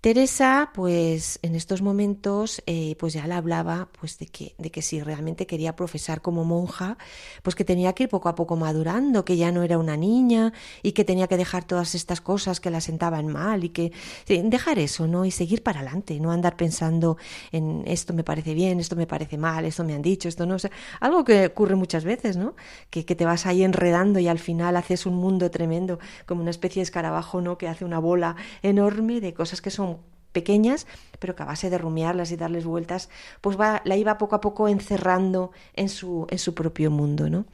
Teresa, 0.04 0.70
pues 0.74 1.38
en 1.40 1.54
estos 1.54 1.80
momentos, 1.80 2.62
eh, 2.66 2.94
pues 2.98 3.14
ya 3.14 3.26
le 3.26 3.32
hablaba, 3.32 3.88
pues 3.98 4.18
de 4.18 4.26
que, 4.26 4.54
de 4.58 4.70
que 4.70 4.82
si 4.82 5.00
realmente 5.00 5.46
quería 5.46 5.76
profesar 5.76 6.20
como 6.20 6.44
monja, 6.44 6.98
pues 7.42 7.56
que 7.56 7.64
tenía 7.64 7.94
que 7.94 8.02
ir 8.02 8.10
poco 8.10 8.28
a 8.28 8.34
poco 8.34 8.54
madurando, 8.54 9.24
que 9.24 9.38
ya 9.38 9.50
no 9.50 9.62
era 9.62 9.78
una 9.78 9.96
niña 9.96 10.52
y 10.82 10.92
que 10.92 11.06
tenía 11.06 11.26
que 11.26 11.38
dejar 11.38 11.64
todas 11.64 11.94
estas 11.94 12.20
cosas 12.20 12.60
que 12.60 12.68
la 12.68 12.82
sentaban 12.82 13.28
mal 13.28 13.64
y 13.64 13.70
que 13.70 13.92
dejar 14.26 14.78
eso, 14.78 15.06
¿no? 15.06 15.24
Y 15.24 15.30
seguir 15.30 15.62
para 15.62 15.80
adelante, 15.80 16.20
no 16.20 16.32
andar 16.32 16.58
pensando 16.58 17.16
en 17.50 17.82
esto 17.86 18.12
me 18.12 18.24
parece 18.24 18.52
bien, 18.52 18.80
esto 18.80 18.96
me 18.96 19.06
parece 19.06 19.38
mal, 19.38 19.64
esto 19.64 19.84
me 19.84 19.94
han 19.94 20.02
dicho, 20.02 20.28
esto 20.28 20.44
no, 20.44 20.58
sé, 20.58 20.70
algo 21.00 21.24
que 21.24 21.46
ocurre 21.46 21.76
muchas 21.76 22.04
veces, 22.04 22.36
¿no? 22.36 22.56
Que, 22.90 23.06
que 23.06 23.14
te 23.14 23.24
vas 23.24 23.46
ahí 23.46 23.62
enredando 23.62 24.18
y 24.18 24.28
al 24.28 24.38
final 24.38 24.76
haces 24.76 25.06
un 25.06 25.14
mundo 25.14 25.50
tremendo, 25.50 25.98
como 26.26 26.42
una 26.42 26.50
especie 26.50 26.80
de 26.80 26.84
escarabajo, 26.84 27.40
¿no? 27.40 27.56
Que 27.56 27.68
hace 27.68 27.86
una 27.86 28.00
bola 28.00 28.36
enorme 28.60 29.22
de 29.22 29.32
cosas 29.32 29.62
que 29.62 29.70
son 29.70 29.93
pequeñas, 30.34 30.86
pero 31.18 31.34
que 31.34 31.42
a 31.42 31.46
base 31.46 31.70
de 31.70 31.78
rumiarlas 31.78 32.30
y 32.30 32.36
darles 32.36 32.66
vueltas, 32.66 33.08
pues 33.40 33.58
va, 33.58 33.80
la 33.86 33.96
iba 33.96 34.18
poco 34.18 34.36
a 34.36 34.42
poco 34.42 34.68
encerrando 34.68 35.52
en 35.72 35.88
su, 35.88 36.26
en 36.28 36.38
su 36.38 36.52
propio 36.52 36.90
mundo, 36.90 37.30
¿no? 37.30 37.46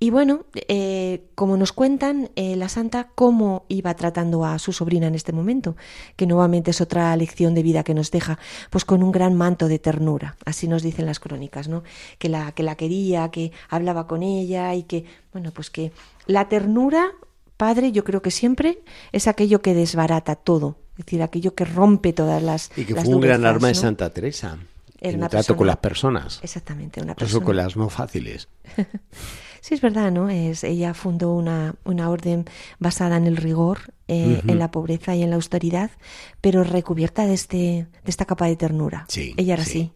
Y 0.00 0.10
bueno, 0.10 0.44
eh, 0.54 1.28
como 1.34 1.56
nos 1.56 1.72
cuentan, 1.72 2.30
eh, 2.36 2.54
la 2.54 2.68
santa 2.68 3.08
cómo 3.16 3.64
iba 3.66 3.92
tratando 3.94 4.44
a 4.44 4.60
su 4.60 4.72
sobrina 4.72 5.08
en 5.08 5.16
este 5.16 5.32
momento, 5.32 5.74
que 6.14 6.26
nuevamente 6.26 6.70
es 6.70 6.80
otra 6.80 7.16
lección 7.16 7.52
de 7.54 7.64
vida 7.64 7.82
que 7.82 7.94
nos 7.94 8.12
deja, 8.12 8.38
pues 8.70 8.84
con 8.84 9.02
un 9.02 9.10
gran 9.10 9.34
manto 9.34 9.66
de 9.66 9.80
ternura, 9.80 10.36
así 10.44 10.68
nos 10.68 10.84
dicen 10.84 11.04
las 11.04 11.18
crónicas, 11.18 11.66
¿no? 11.66 11.82
Que 12.18 12.28
la, 12.28 12.52
que 12.52 12.62
la 12.62 12.76
quería, 12.76 13.28
que 13.30 13.50
hablaba 13.68 14.06
con 14.06 14.22
ella 14.22 14.72
y 14.76 14.84
que, 14.84 15.04
bueno, 15.32 15.50
pues 15.50 15.68
que 15.68 15.90
la 16.26 16.48
ternura, 16.48 17.10
padre, 17.56 17.90
yo 17.90 18.04
creo 18.04 18.22
que 18.22 18.30
siempre 18.30 18.84
es 19.10 19.26
aquello 19.26 19.62
que 19.62 19.74
desbarata 19.74 20.36
todo, 20.36 20.76
es 20.98 21.06
decir, 21.06 21.22
aquello 21.22 21.54
que 21.54 21.64
rompe 21.64 22.12
todas 22.12 22.42
las. 22.42 22.72
Y 22.76 22.84
que 22.84 22.96
fue 22.96 23.14
un 23.14 23.20
gran 23.20 23.46
arma 23.46 23.68
de 23.68 23.74
Santa 23.74 24.10
Teresa. 24.10 24.58
en 25.00 25.22
el 25.22 25.28
trato 25.28 25.56
con 25.56 25.68
las 25.68 25.76
personas. 25.76 26.40
Exactamente, 26.42 27.00
una 27.00 27.14
persona. 27.14 27.38
Eso 27.38 27.44
con 27.44 27.56
las 27.56 27.76
no 27.76 27.88
fáciles. 27.88 28.48
sí, 29.60 29.74
es 29.74 29.80
verdad, 29.80 30.10
¿no? 30.10 30.28
Es, 30.28 30.64
ella 30.64 30.94
fundó 30.94 31.32
una, 31.34 31.76
una 31.84 32.10
orden 32.10 32.46
basada 32.80 33.16
en 33.16 33.28
el 33.28 33.36
rigor, 33.36 33.94
eh, 34.08 34.42
en 34.44 34.58
la 34.58 34.72
pobreza 34.72 35.14
y 35.14 35.22
en 35.22 35.30
la 35.30 35.36
austeridad, 35.36 35.92
pero 36.40 36.64
recubierta 36.64 37.26
de, 37.26 37.34
este, 37.34 37.56
de 37.56 38.10
esta 38.10 38.24
capa 38.24 38.46
de 38.46 38.56
ternura. 38.56 39.04
Sí, 39.06 39.34
ella 39.36 39.54
era 39.54 39.62
así, 39.62 39.92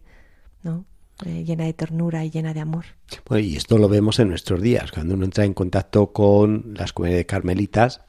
¿no? 0.63 0.85
Eh, 1.25 1.43
llena 1.43 1.65
de 1.65 1.73
ternura 1.73 2.23
y 2.23 2.31
llena 2.31 2.53
de 2.53 2.61
amor. 2.61 2.85
Bueno, 3.27 3.45
y 3.45 3.57
esto 3.57 3.77
lo 3.77 3.89
vemos 3.89 4.19
en 4.19 4.29
nuestros 4.29 4.61
días. 4.61 4.93
Cuando 4.93 5.15
uno 5.15 5.25
entra 5.25 5.43
en 5.43 5.53
contacto 5.53 6.13
con 6.13 6.73
las 6.77 6.93
comunidades 6.93 7.25
carmelitas, 7.25 7.99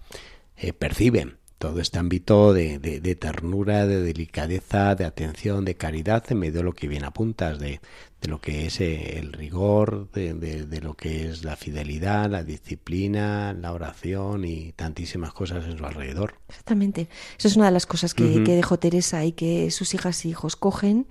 eh, 0.57 0.73
perciben 0.73 1.39
todo 1.65 1.81
este 1.81 1.99
ámbito 1.99 2.53
de, 2.53 2.79
de, 2.79 3.15
ternura, 3.15 3.87
de 3.87 4.03
delicadeza, 4.03 4.95
de 4.95 5.07
atención, 5.07 5.65
de 5.65 5.77
caridad, 5.77 6.23
en 6.29 6.41
medio 6.41 6.59
de 6.59 6.63
lo 6.63 6.75
que 6.75 6.89
bien 6.89 7.05
apuntas, 7.05 7.59
de, 7.59 7.81
de 8.21 8.29
lo 8.29 8.39
que 8.39 8.67
es 8.67 8.83
eh, 8.83 9.19
el 9.19 9.33
rigor, 9.33 10.11
de, 10.13 10.81
lo 10.83 10.93
que 10.93 11.27
es 11.27 11.43
la 11.43 11.57
fidelidad, 11.57 12.29
la 12.29 12.45
disciplina, 12.45 13.55
la 13.55 13.73
oración 13.73 14.45
y 14.45 14.73
tantísimas 14.73 15.33
cosas 15.33 15.65
en 15.65 15.79
su 15.79 15.87
alrededor. 15.87 16.35
Exactamente. 16.51 17.09
Eso 17.39 17.49
es 17.49 17.57
una 17.57 17.65
de 17.65 17.73
las 17.73 17.87
cosas 17.87 18.13
que, 18.13 18.45
que 18.45 18.57
dejó 18.57 18.79
Teresa 18.79 19.25
y 19.25 19.33
que 19.33 19.71
sus 19.71 19.95
hijas 19.95 20.23
y 20.27 20.29
hijos 20.29 20.57
cogen 20.57 21.07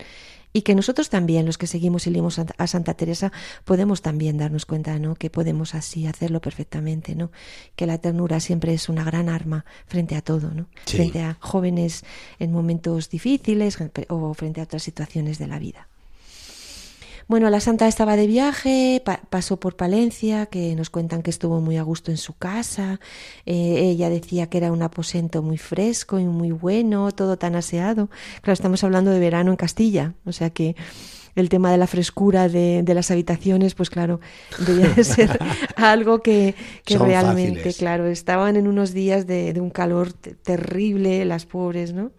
y 0.53 0.62
que 0.62 0.75
nosotros 0.75 1.10
también, 1.10 1.45
los 1.45 1.57
que 1.57 1.67
seguimos 1.67 2.07
y 2.07 2.12
leemos 2.12 2.39
a 2.39 2.67
Santa 2.67 2.93
Teresa, 2.93 3.31
podemos 3.65 4.01
también 4.01 4.38
darnos 4.38 4.65
cuenta, 4.65 4.98
¿no? 5.00 5.15
Que 5.15 5.29
podemos 5.29 5.74
así 5.75 6.05
hacerlo 6.05 6.39
perfectamente, 6.41 7.15
¿no? 7.15 7.31
Que 7.75 7.88
la 7.88 7.98
ternura 7.98 8.39
siempre 8.39 8.74
es 8.74 8.88
una 8.88 9.03
gran 9.03 9.29
arma 9.29 9.65
frente 9.88 10.15
a 10.15 10.22
todo, 10.22 10.51
¿no? 10.51 10.67
Frente 10.86 11.22
a 11.22 11.38
jóvenes 11.41 12.05
en 12.39 12.51
momentos 12.51 13.10
difíciles 13.10 13.77
o 14.10 14.33
frente 14.36 14.62
a 14.62 14.65
otras 14.65 14.83
situaciones 14.83 15.39
de 15.39 15.48
la 15.48 15.60
vida. 15.60 15.88
Bueno, 17.27 17.50
la 17.50 17.60
santa 17.60 17.88
estaba 17.88 18.15
de 18.15 18.27
viaje, 18.27 19.01
pasó 19.30 19.58
por 19.58 19.75
Palencia, 19.75 20.46
que 20.48 20.75
nos 20.75 20.89
cuentan 20.89 21.22
que 21.22 21.30
estuvo 21.30 21.62
muy 21.62 21.77
a 21.77 21.84
gusto 21.84 22.12
en 22.12 22.18
su 22.18 22.34
casa. 22.34 23.00
Eh, 23.46 23.80
ella 23.92 24.10
decía 24.10 24.48
que 24.48 24.58
era 24.58 24.72
un 24.72 24.82
aposento 24.82 25.42
muy 25.42 25.58
fresco 25.58 26.20
y 26.20 26.25
muy 26.25 26.51
bueno, 26.51 27.12
todo 27.12 27.38
tan 27.38 27.56
aseado. 27.56 28.10
Claro, 28.42 28.53
estamos 28.53 28.84
hablando 28.84 29.12
de 29.12 29.20
verano 29.20 29.51
en 29.51 29.58
Castilla, 29.58 30.13
o 30.25 30.32
sea 30.32 30.50
que 30.50 30.75
el 31.36 31.50
tema 31.50 31.72
de 31.72 31.77
la 31.77 31.88
frescura 31.88 32.48
de, 32.48 32.84
las 32.94 33.10
habitaciones, 33.10 33.74
pues 33.74 33.89
claro, 33.89 34.20
debía 34.68 34.89
de 34.89 35.03
ser 35.03 35.39
algo 35.77 36.22
que, 36.22 36.56
realmente, 36.86 37.74
claro, 37.74 38.06
estaban 38.06 38.56
en 38.56 38.68
unos 38.68 38.94
días 38.94 39.25
de, 39.25 39.53
de 39.53 39.62
un 39.62 39.70
calor 39.70 40.13
terrible, 40.13 41.25
las 41.25 41.46
pobres, 41.46 41.94
¿no? 41.94 42.12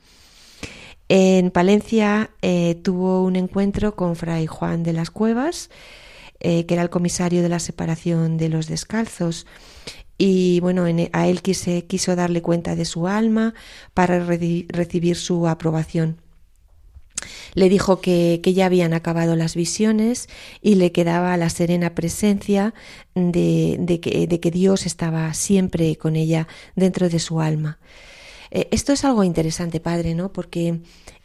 En 1.09 1.51
Palencia 1.51 2.31
eh, 2.41 2.77
tuvo 2.83 3.23
un 3.23 3.37
encuentro 3.37 3.95
con 3.95 4.17
Fray 4.17 4.47
Juan 4.47 4.83
de 4.83 4.95
las 4.95 5.11
Cuevas, 5.11 5.71
eh, 6.41 6.67
que 6.67 6.75
era 6.75 6.83
el 6.83 6.91
comisario 6.91 7.43
de 7.43 7.49
la 7.49 7.59
separación 7.59 8.37
de 8.39 8.49
los 8.49 8.67
descalzos. 8.69 9.47
Y 10.17 10.61
bueno, 10.61 10.87
e, 10.87 11.11
a 11.13 11.29
él 11.29 11.43
quiso 11.43 12.17
darle 12.17 12.41
cuenta 12.41 12.77
de 12.77 12.85
su 12.85 13.07
alma 13.07 13.55
para 13.93 14.25
recibir 14.25 15.17
su 15.17 15.47
aprobación. 15.47 16.21
Le 17.55 17.69
dijo 17.69 18.01
que, 18.01 18.41
ya 18.45 18.67
habían 18.67 18.95
acabado 18.95 19.37
las 19.37 19.55
visiones 19.55 20.29
y 20.61 20.75
le 20.77 20.93
quedaba 20.93 21.37
la 21.37 21.51
serena 21.51 21.95
presencia 21.95 22.75
de, 23.15 24.01
que, 24.03 24.27
de 24.27 24.41
que 24.41 24.51
Dios 24.51 24.87
estaba 24.87 25.33
siempre 25.35 25.97
con 25.97 26.17
ella 26.17 26.49
dentro 26.77 27.09
de 27.09 27.19
su 27.19 27.41
alma. 27.41 27.79
Eh, 28.51 28.69
esto 28.71 28.93
es 28.93 29.05
algo 29.05 29.25
interesante, 29.25 29.81
padre, 29.81 30.15
¿no? 30.15 30.33
Porque 30.33 30.81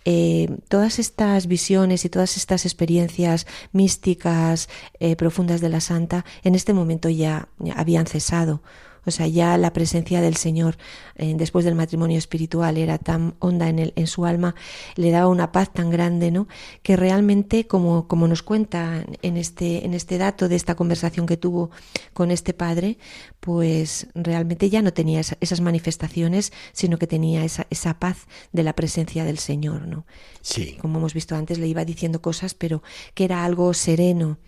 eh, 0.05 0.49
todas 0.67 0.99
estas 0.99 1.47
visiones 1.47 2.05
y 2.05 2.09
todas 2.09 2.37
estas 2.37 2.65
experiencias 2.65 3.45
místicas 3.71 4.69
eh, 4.99 5.15
profundas 5.15 5.61
de 5.61 5.69
la 5.69 5.81
santa 5.81 6.25
en 6.43 6.55
este 6.55 6.73
momento 6.73 7.09
ya 7.09 7.49
habían 7.75 8.05
cesado. 8.05 8.61
O 9.05 9.11
sea, 9.11 9.27
ya 9.27 9.57
la 9.57 9.73
presencia 9.73 10.21
del 10.21 10.35
Señor 10.35 10.77
eh, 11.15 11.33
después 11.35 11.65
del 11.65 11.75
matrimonio 11.75 12.17
espiritual 12.17 12.77
era 12.77 12.97
tan 12.97 13.35
honda 13.39 13.69
en, 13.69 13.79
el, 13.79 13.93
en 13.95 14.07
su 14.07 14.25
alma, 14.25 14.55
le 14.95 15.11
daba 15.11 15.27
una 15.27 15.51
paz 15.51 15.71
tan 15.71 15.89
grande, 15.89 16.31
¿no? 16.31 16.47
Que 16.83 16.95
realmente, 16.95 17.67
como, 17.67 18.07
como 18.07 18.27
nos 18.27 18.43
cuenta 18.43 19.05
en 19.21 19.37
este, 19.37 19.85
en 19.85 19.93
este 19.93 20.17
dato 20.17 20.47
de 20.47 20.55
esta 20.55 20.75
conversación 20.75 21.25
que 21.25 21.37
tuvo 21.37 21.71
con 22.13 22.31
este 22.31 22.53
padre, 22.53 22.97
pues 23.39 24.07
realmente 24.15 24.69
ya 24.69 24.81
no 24.81 24.93
tenía 24.93 25.21
esas 25.39 25.61
manifestaciones, 25.61 26.51
sino 26.73 26.97
que 26.97 27.07
tenía 27.07 27.43
esa, 27.43 27.67
esa 27.69 27.99
paz 27.99 28.27
de 28.51 28.63
la 28.63 28.73
presencia 28.73 29.23
del 29.23 29.39
Señor, 29.39 29.87
¿no? 29.87 30.05
Sí. 30.41 30.77
Como 30.81 30.99
hemos 30.99 31.13
visto 31.13 31.35
antes, 31.35 31.57
le 31.59 31.67
iba 31.67 31.85
diciendo 31.85 32.21
cosas, 32.21 32.53
pero 32.53 32.83
que 33.13 33.25
era 33.25 33.43
algo 33.43 33.73
sereno, 33.73 34.39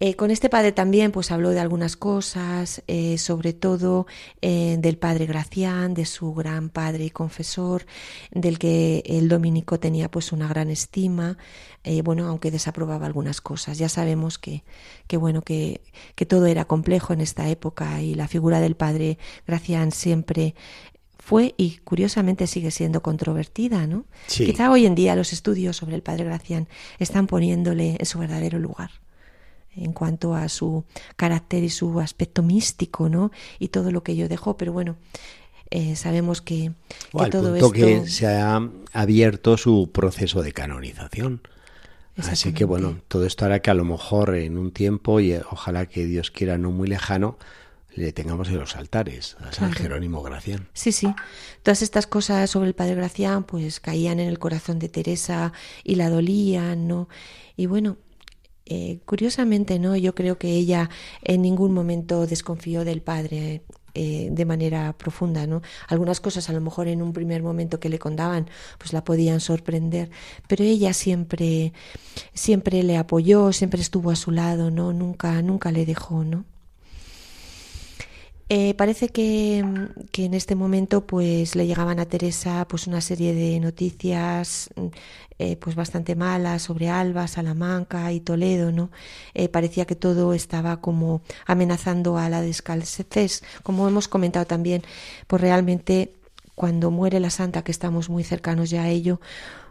eh, 0.00 0.16
con 0.16 0.32
este 0.32 0.48
padre 0.48 0.72
también 0.72 1.12
pues 1.12 1.30
habló 1.30 1.50
de 1.50 1.60
algunas 1.60 1.96
cosas, 1.96 2.82
eh, 2.88 3.16
sobre 3.16 3.52
todo 3.52 4.06
eh, 4.42 4.76
del 4.80 4.98
padre 4.98 5.26
Gracián, 5.26 5.94
de 5.94 6.04
su 6.04 6.34
gran 6.34 6.68
padre 6.68 7.04
y 7.04 7.10
confesor, 7.10 7.86
del 8.32 8.58
que 8.58 9.04
el 9.06 9.28
dominico 9.28 9.78
tenía 9.78 10.10
pues 10.10 10.32
una 10.32 10.48
gran 10.48 10.70
estima, 10.70 11.38
bueno, 12.02 12.26
aunque 12.26 12.50
desaprobaba 12.50 13.04
algunas 13.04 13.42
cosas. 13.42 13.76
Ya 13.76 13.90
sabemos 13.90 14.38
que, 14.38 14.64
que 15.06 15.18
bueno, 15.18 15.42
que, 15.42 15.82
que 16.14 16.24
todo 16.24 16.46
era 16.46 16.64
complejo 16.64 17.12
en 17.12 17.20
esta 17.20 17.48
época 17.50 18.00
y 18.00 18.14
la 18.14 18.26
figura 18.26 18.60
del 18.60 18.74
padre 18.74 19.18
Gracián 19.46 19.92
siempre 19.92 20.54
fue 21.18 21.54
y 21.58 21.76
curiosamente 21.84 22.46
sigue 22.46 22.70
siendo 22.70 23.02
controvertida, 23.02 23.86
¿no? 23.86 24.06
Quizá 24.28 24.70
hoy 24.70 24.86
en 24.86 24.94
día 24.94 25.14
los 25.14 25.34
estudios 25.34 25.76
sobre 25.76 25.94
el 25.94 26.02
padre 26.02 26.24
Gracián 26.24 26.68
están 26.98 27.26
poniéndole 27.26 27.96
en 27.98 28.06
su 28.06 28.18
verdadero 28.18 28.58
lugar 28.58 29.03
en 29.76 29.92
cuanto 29.92 30.34
a 30.34 30.48
su 30.48 30.84
carácter 31.16 31.64
y 31.64 31.70
su 31.70 32.00
aspecto 32.00 32.42
místico, 32.42 33.08
¿no? 33.08 33.30
Y 33.58 33.68
todo 33.68 33.90
lo 33.90 34.02
que 34.02 34.12
ello 34.12 34.28
dejó, 34.28 34.56
pero 34.56 34.72
bueno, 34.72 34.96
eh, 35.70 35.96
sabemos 35.96 36.40
que, 36.40 36.72
que 37.12 37.30
todo 37.30 37.54
esto... 37.56 37.72
que 37.72 38.06
se 38.08 38.26
ha 38.26 38.60
abierto 38.92 39.56
su 39.56 39.90
proceso 39.92 40.42
de 40.42 40.52
canonización. 40.52 41.40
Así 42.16 42.52
que 42.52 42.64
bueno, 42.64 43.00
todo 43.08 43.26
esto 43.26 43.44
hará 43.44 43.60
que 43.60 43.70
a 43.70 43.74
lo 43.74 43.84
mejor 43.84 44.36
en 44.36 44.56
un 44.56 44.70
tiempo, 44.70 45.18
y 45.18 45.34
ojalá 45.34 45.86
que 45.86 46.06
Dios 46.06 46.30
quiera 46.30 46.58
no 46.58 46.70
muy 46.70 46.86
lejano, 46.86 47.38
le 47.96 48.12
tengamos 48.12 48.48
en 48.48 48.58
los 48.58 48.76
altares 48.76 49.36
a 49.40 49.52
San 49.52 49.72
Jerónimo 49.72 50.22
Gracián. 50.22 50.68
Sí, 50.72 50.92
sí. 50.92 51.12
Todas 51.62 51.82
estas 51.82 52.06
cosas 52.06 52.50
sobre 52.50 52.68
el 52.68 52.74
Padre 52.74 52.96
Gracián 52.96 53.44
pues 53.44 53.80
caían 53.80 54.20
en 54.20 54.28
el 54.28 54.38
corazón 54.38 54.78
de 54.78 54.88
Teresa 54.88 55.52
y 55.82 55.94
la 55.96 56.10
dolían, 56.10 56.88
¿no? 56.88 57.08
Y 57.56 57.66
bueno, 57.66 57.96
eh, 58.66 59.00
curiosamente, 59.04 59.78
¿no? 59.78 59.96
Yo 59.96 60.14
creo 60.14 60.38
que 60.38 60.52
ella 60.52 60.90
en 61.22 61.42
ningún 61.42 61.72
momento 61.72 62.26
desconfió 62.26 62.84
del 62.84 63.02
Padre. 63.02 63.62
Eh, 63.96 64.28
de 64.32 64.44
manera 64.44 64.92
profunda, 64.98 65.46
¿no? 65.46 65.62
Algunas 65.86 66.20
cosas 66.20 66.50
a 66.50 66.52
lo 66.52 66.60
mejor 66.60 66.88
en 66.88 67.00
un 67.00 67.12
primer 67.12 67.44
momento 67.44 67.78
que 67.78 67.88
le 67.88 68.00
contaban, 68.00 68.50
pues 68.76 68.92
la 68.92 69.04
podían 69.04 69.38
sorprender, 69.38 70.10
pero 70.48 70.64
ella 70.64 70.92
siempre, 70.92 71.72
siempre 72.32 72.82
le 72.82 72.96
apoyó, 72.96 73.52
siempre 73.52 73.80
estuvo 73.80 74.10
a 74.10 74.16
su 74.16 74.32
lado, 74.32 74.72
¿no? 74.72 74.92
Nunca, 74.92 75.40
nunca 75.42 75.70
le 75.70 75.86
dejó, 75.86 76.24
¿no? 76.24 76.44
Eh, 78.50 78.74
parece 78.74 79.08
que, 79.08 79.58
en 79.58 80.34
este 80.34 80.54
momento 80.54 81.06
pues 81.06 81.56
le 81.56 81.66
llegaban 81.66 81.98
a 81.98 82.04
Teresa 82.06 82.66
pues 82.68 82.86
una 82.86 83.00
serie 83.00 83.34
de 83.34 83.58
noticias 83.58 84.68
eh, 85.38 85.56
pues 85.56 85.74
bastante 85.76 86.14
malas 86.14 86.62
sobre 86.62 86.90
Alba, 86.90 87.26
Salamanca 87.26 88.12
y 88.12 88.20
Toledo, 88.20 88.70
¿no? 88.70 88.90
Eh, 89.32 89.48
parecía 89.48 89.86
que 89.86 89.96
todo 89.96 90.34
estaba 90.34 90.80
como 90.82 91.22
amenazando 91.46 92.18
a 92.18 92.28
la 92.28 92.42
descalcez, 92.42 93.42
como 93.62 93.88
hemos 93.88 94.08
comentado 94.08 94.44
también, 94.46 94.82
pues 95.26 95.40
realmente 95.40 96.12
cuando 96.54 96.90
muere 96.90 97.20
la 97.20 97.30
santa, 97.30 97.64
que 97.64 97.72
estamos 97.72 98.10
muy 98.10 98.24
cercanos 98.24 98.70
ya 98.70 98.82
a 98.84 98.88
ello, 98.90 99.20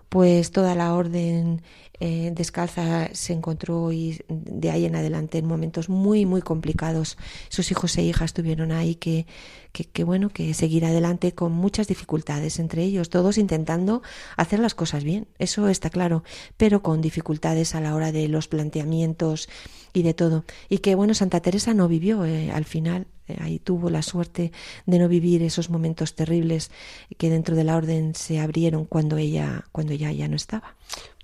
pues 0.10 0.51
toda 0.51 0.75
la 0.75 0.94
orden 0.94 1.62
eh, 2.00 2.31
descalza 2.33 3.09
se 3.13 3.33
encontró 3.33 3.91
y 3.91 4.19
de 4.27 4.71
ahí 4.71 4.85
en 4.85 4.95
adelante 4.95 5.38
en 5.38 5.45
momentos 5.45 5.89
muy 5.89 6.25
muy 6.25 6.41
complicados. 6.41 7.17
Sus 7.50 7.71
hijos 7.71 7.97
e 7.97 8.03
hijas 8.03 8.33
tuvieron 8.33 8.71
ahí 8.71 8.95
que, 8.95 9.25
que, 9.71 10.03
bueno 10.03 10.29
que 10.29 10.53
seguir 10.53 10.85
adelante 10.85 11.33
con 11.33 11.51
muchas 11.51 11.88
dificultades 11.88 12.59
entre 12.59 12.83
ellos 12.83 13.09
todos 13.09 13.38
intentando 13.38 14.01
hacer 14.38 14.59
las 14.59 14.75
cosas 14.75 15.03
bien 15.03 15.27
eso 15.39 15.67
está 15.67 15.89
claro 15.89 16.23
pero 16.57 16.83
con 16.83 17.01
dificultades 17.01 17.73
a 17.73 17.81
la 17.81 17.95
hora 17.95 18.12
de 18.12 18.27
los 18.27 18.47
planteamientos 18.47 19.50
y 19.93 20.03
de 20.03 20.13
todo. 20.13 20.43
Y 20.69 20.79
que 20.79 20.95
bueno 20.95 21.13
Santa 21.13 21.39
Teresa 21.39 21.73
no 21.73 21.88
vivió 21.88 22.25
eh, 22.25 22.51
al 22.51 22.65
final 22.65 23.07
eh, 23.27 23.38
ahí 23.39 23.59
tuvo 23.59 23.89
la 23.89 24.01
suerte 24.01 24.51
de 24.85 25.00
no 25.00 25.07
vivir 25.07 25.43
esos 25.43 25.69
momentos 25.69 26.15
terribles 26.15 26.71
que 27.17 27.29
dentro 27.29 27.55
de 27.55 27.63
la 27.63 27.77
orden 27.77 28.15
se 28.15 28.39
abrieron 28.39 28.85
cuando 28.85 29.17
ella 29.17 29.65
cuando 29.71 29.93
ella 29.93 30.12
ya 30.12 30.27
no 30.27 30.35
estaba 30.35 30.75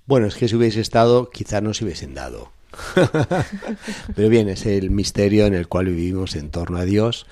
bueno, 0.06 0.26
es 0.26 0.34
que 0.34 0.48
si 0.48 0.56
hubiese 0.56 0.80
estado, 0.80 1.30
quizás 1.30 1.62
no 1.62 1.74
se 1.74 1.84
hubiesen 1.84 2.14
dado. 2.14 2.50
Pero 4.14 4.28
bien, 4.28 4.48
es 4.48 4.66
el 4.66 4.90
misterio 4.90 5.46
en 5.46 5.54
el 5.54 5.68
cual 5.68 5.86
vivimos 5.86 6.36
en 6.36 6.50
torno 6.50 6.78
a 6.78 6.84
Dios 6.84 7.26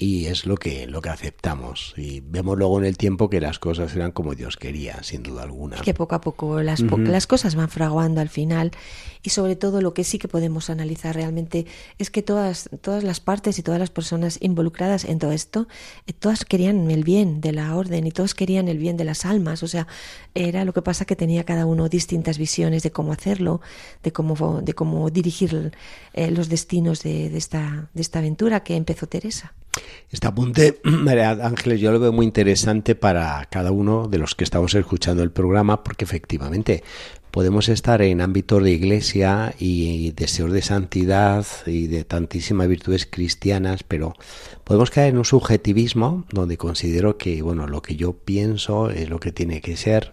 y 0.00 0.26
es 0.26 0.46
lo 0.46 0.56
que, 0.56 0.86
lo 0.86 1.02
que 1.02 1.10
aceptamos. 1.10 1.92
Y 1.94 2.20
vemos 2.20 2.56
luego 2.56 2.78
en 2.78 2.86
el 2.86 2.96
tiempo 2.96 3.28
que 3.28 3.38
las 3.38 3.58
cosas 3.58 3.94
eran 3.94 4.12
como 4.12 4.34
Dios 4.34 4.56
quería, 4.56 5.02
sin 5.02 5.22
duda 5.22 5.42
alguna. 5.42 5.76
Que 5.82 5.92
poco 5.92 6.14
a 6.14 6.22
poco 6.22 6.62
las, 6.62 6.80
las 6.80 7.26
cosas 7.26 7.54
van 7.54 7.68
fraguando 7.68 8.22
al 8.22 8.30
final 8.30 8.70
y 9.22 9.28
sobre 9.28 9.56
todo 9.56 9.82
lo 9.82 9.92
que 9.92 10.02
sí 10.04 10.18
que 10.18 10.26
podemos 10.26 10.70
analizar 10.70 11.14
realmente 11.14 11.66
es 11.98 12.10
que 12.10 12.22
todas, 12.22 12.70
todas 12.80 13.04
las 13.04 13.20
partes 13.20 13.58
y 13.58 13.62
todas 13.62 13.78
las 13.78 13.90
personas 13.90 14.38
involucradas 14.40 15.04
en 15.04 15.18
todo 15.18 15.32
esto, 15.32 15.68
eh, 16.06 16.14
todas 16.14 16.46
querían 16.46 16.90
el 16.90 17.04
bien 17.04 17.42
de 17.42 17.52
la 17.52 17.76
orden 17.76 18.06
y 18.06 18.10
todos 18.10 18.34
querían 18.34 18.68
el 18.68 18.78
bien 18.78 18.96
de 18.96 19.04
las 19.04 19.26
almas. 19.26 19.62
O 19.62 19.68
sea, 19.68 19.86
era 20.34 20.64
lo 20.64 20.72
que 20.72 20.80
pasa 20.80 21.04
que 21.04 21.14
tenía 21.14 21.44
cada 21.44 21.66
uno 21.66 21.90
distintas 21.90 22.38
visiones 22.38 22.82
de 22.82 22.90
cómo 22.90 23.12
hacerlo, 23.12 23.60
de 24.02 24.12
cómo, 24.12 24.62
de 24.62 24.72
cómo 24.72 25.10
dirigir 25.10 25.72
eh, 26.14 26.30
los 26.30 26.48
destinos 26.48 27.02
de, 27.02 27.28
de, 27.28 27.36
esta, 27.36 27.90
de 27.92 28.00
esta 28.00 28.20
aventura 28.20 28.60
que 28.60 28.76
empezó 28.76 29.06
Teresa. 29.06 29.52
Este 30.10 30.26
apunte, 30.26 30.80
María 30.84 31.30
Ángeles, 31.30 31.80
yo 31.80 31.92
lo 31.92 32.00
veo 32.00 32.12
muy 32.12 32.26
interesante 32.26 32.94
para 32.94 33.46
cada 33.50 33.70
uno 33.70 34.08
de 34.08 34.18
los 34.18 34.34
que 34.34 34.44
estamos 34.44 34.74
escuchando 34.74 35.22
el 35.22 35.30
programa, 35.30 35.84
porque 35.84 36.04
efectivamente 36.04 36.82
podemos 37.30 37.68
estar 37.68 38.02
en 38.02 38.20
ámbitos 38.20 38.62
de 38.62 38.72
iglesia 38.72 39.54
y 39.58 40.10
deseos 40.12 40.52
de 40.52 40.62
santidad 40.62 41.46
y 41.66 41.86
de 41.86 42.04
tantísimas 42.04 42.66
virtudes 42.66 43.06
cristianas, 43.06 43.84
pero 43.84 44.14
podemos 44.64 44.90
caer 44.90 45.10
en 45.10 45.18
un 45.18 45.24
subjetivismo 45.24 46.24
donde 46.32 46.56
considero 46.56 47.16
que, 47.16 47.42
bueno, 47.42 47.68
lo 47.68 47.82
que 47.82 47.94
yo 47.94 48.12
pienso 48.12 48.90
es 48.90 49.08
lo 49.08 49.20
que 49.20 49.30
tiene 49.30 49.60
que 49.60 49.76
ser. 49.76 50.12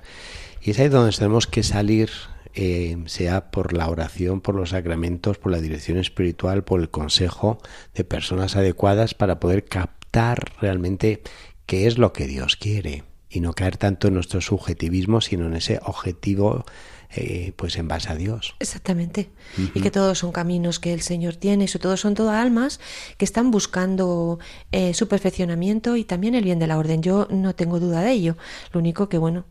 Y 0.61 0.71
es 0.71 0.79
ahí 0.79 0.89
donde 0.89 1.15
tenemos 1.15 1.47
que 1.47 1.63
salir 1.63 2.11
eh, 2.59 2.97
sea 3.05 3.51
por 3.51 3.73
la 3.73 3.87
oración, 3.87 4.41
por 4.41 4.55
los 4.55 4.71
sacramentos, 4.71 5.37
por 5.37 5.51
la 5.51 5.61
dirección 5.61 5.99
espiritual, 5.99 6.63
por 6.63 6.81
el 6.81 6.89
consejo 6.89 7.59
de 7.93 8.03
personas 8.03 8.55
adecuadas 8.55 9.13
para 9.13 9.39
poder 9.39 9.65
captar 9.65 10.43
realmente 10.59 11.21
qué 11.67 11.85
es 11.85 11.99
lo 11.99 12.13
que 12.13 12.25
Dios 12.25 12.55
quiere 12.55 13.03
y 13.29 13.41
no 13.41 13.53
caer 13.53 13.77
tanto 13.77 14.07
en 14.07 14.15
nuestro 14.15 14.41
subjetivismo, 14.41 15.21
sino 15.21 15.45
en 15.45 15.53
ese 15.53 15.79
objetivo 15.83 16.65
eh, 17.11 17.53
pues 17.55 17.77
en 17.77 17.87
base 17.87 18.11
a 18.11 18.15
Dios. 18.15 18.55
Exactamente. 18.59 19.29
Y 19.75 19.79
que 19.79 19.91
todos 19.91 20.17
son 20.17 20.31
caminos 20.31 20.79
que 20.79 20.93
el 20.93 21.01
Señor 21.01 21.35
tiene, 21.35 21.65
y 21.65 21.67
todos 21.67 22.01
son 22.01 22.15
todas 22.15 22.43
almas 22.43 22.79
que 23.17 23.25
están 23.25 23.51
buscando 23.51 24.39
eh, 24.71 24.95
su 24.95 25.07
perfeccionamiento 25.07 25.95
y 25.95 26.05
también 26.05 26.33
el 26.33 26.43
bien 26.43 26.57
de 26.57 26.65
la 26.65 26.77
orden. 26.79 27.03
Yo 27.03 27.27
no 27.29 27.53
tengo 27.53 27.79
duda 27.79 28.01
de 28.01 28.13
ello. 28.13 28.35
Lo 28.73 28.79
único 28.79 29.09
que, 29.09 29.19
bueno, 29.19 29.45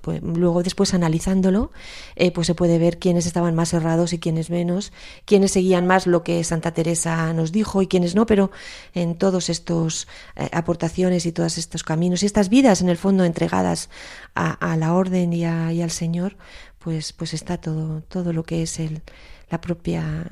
pues, 0.00 0.22
luego 0.22 0.62
después 0.62 0.94
analizándolo, 0.94 1.70
eh, 2.16 2.30
pues 2.30 2.46
se 2.46 2.54
puede 2.54 2.78
ver 2.78 2.98
quiénes 2.98 3.26
estaban 3.26 3.54
más 3.54 3.72
errados 3.72 4.12
y 4.12 4.18
quiénes 4.18 4.50
menos, 4.50 4.92
quiénes 5.24 5.52
seguían 5.52 5.86
más 5.86 6.06
lo 6.06 6.22
que 6.22 6.42
Santa 6.44 6.72
Teresa 6.72 7.32
nos 7.32 7.52
dijo 7.52 7.82
y 7.82 7.86
quiénes 7.86 8.14
no, 8.14 8.26
pero 8.26 8.50
en 8.94 9.16
todos 9.16 9.48
estos 9.48 10.08
eh, 10.36 10.48
aportaciones 10.52 11.26
y 11.26 11.32
todos 11.32 11.58
estos 11.58 11.82
caminos 11.82 12.22
y 12.22 12.26
estas 12.26 12.48
vidas 12.48 12.80
en 12.80 12.88
el 12.88 12.96
fondo 12.96 13.24
entregadas 13.24 13.90
a, 14.34 14.76
la 14.76 14.94
orden 14.94 15.32
y, 15.32 15.44
al 15.44 15.90
Señor, 15.90 16.36
pues, 16.78 17.12
pues 17.12 17.34
está 17.34 17.58
todo, 17.58 18.02
todo 18.02 18.32
lo 18.32 18.44
que 18.44 18.62
es 18.62 18.80
el, 18.80 19.02
la 19.50 19.60
propia, 19.60 20.26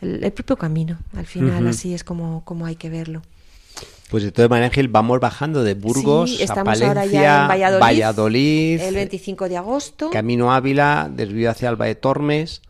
el, 0.00 0.32
propio 0.32 0.56
camino. 0.56 0.98
Al 1.14 1.26
final 1.26 1.66
así 1.66 1.94
es 1.94 2.02
como, 2.02 2.44
como 2.44 2.66
hay 2.66 2.76
que 2.76 2.88
verlo. 2.88 3.22
Pues 4.10 4.22
de 4.22 4.32
todas 4.32 4.50
maneras, 4.50 4.70
Ángel, 4.70 4.88
vamos 4.88 5.18
bajando 5.18 5.64
de 5.64 5.74
Burgos 5.74 6.40
a 6.48 6.62
Palencia, 6.62 6.88
ahora 6.88 7.06
ya 7.06 7.42
en 7.42 7.48
Valladolid, 7.48 7.80
Valladolid, 7.80 8.80
el 8.80 8.94
25 8.94 9.48
de 9.48 9.56
agosto. 9.56 10.10
Camino 10.10 10.52
Ávila, 10.52 11.10
desvío 11.12 11.50
hacia 11.50 11.68
Alba 11.68 11.86
de 11.86 11.94
Tormes. 11.94 12.62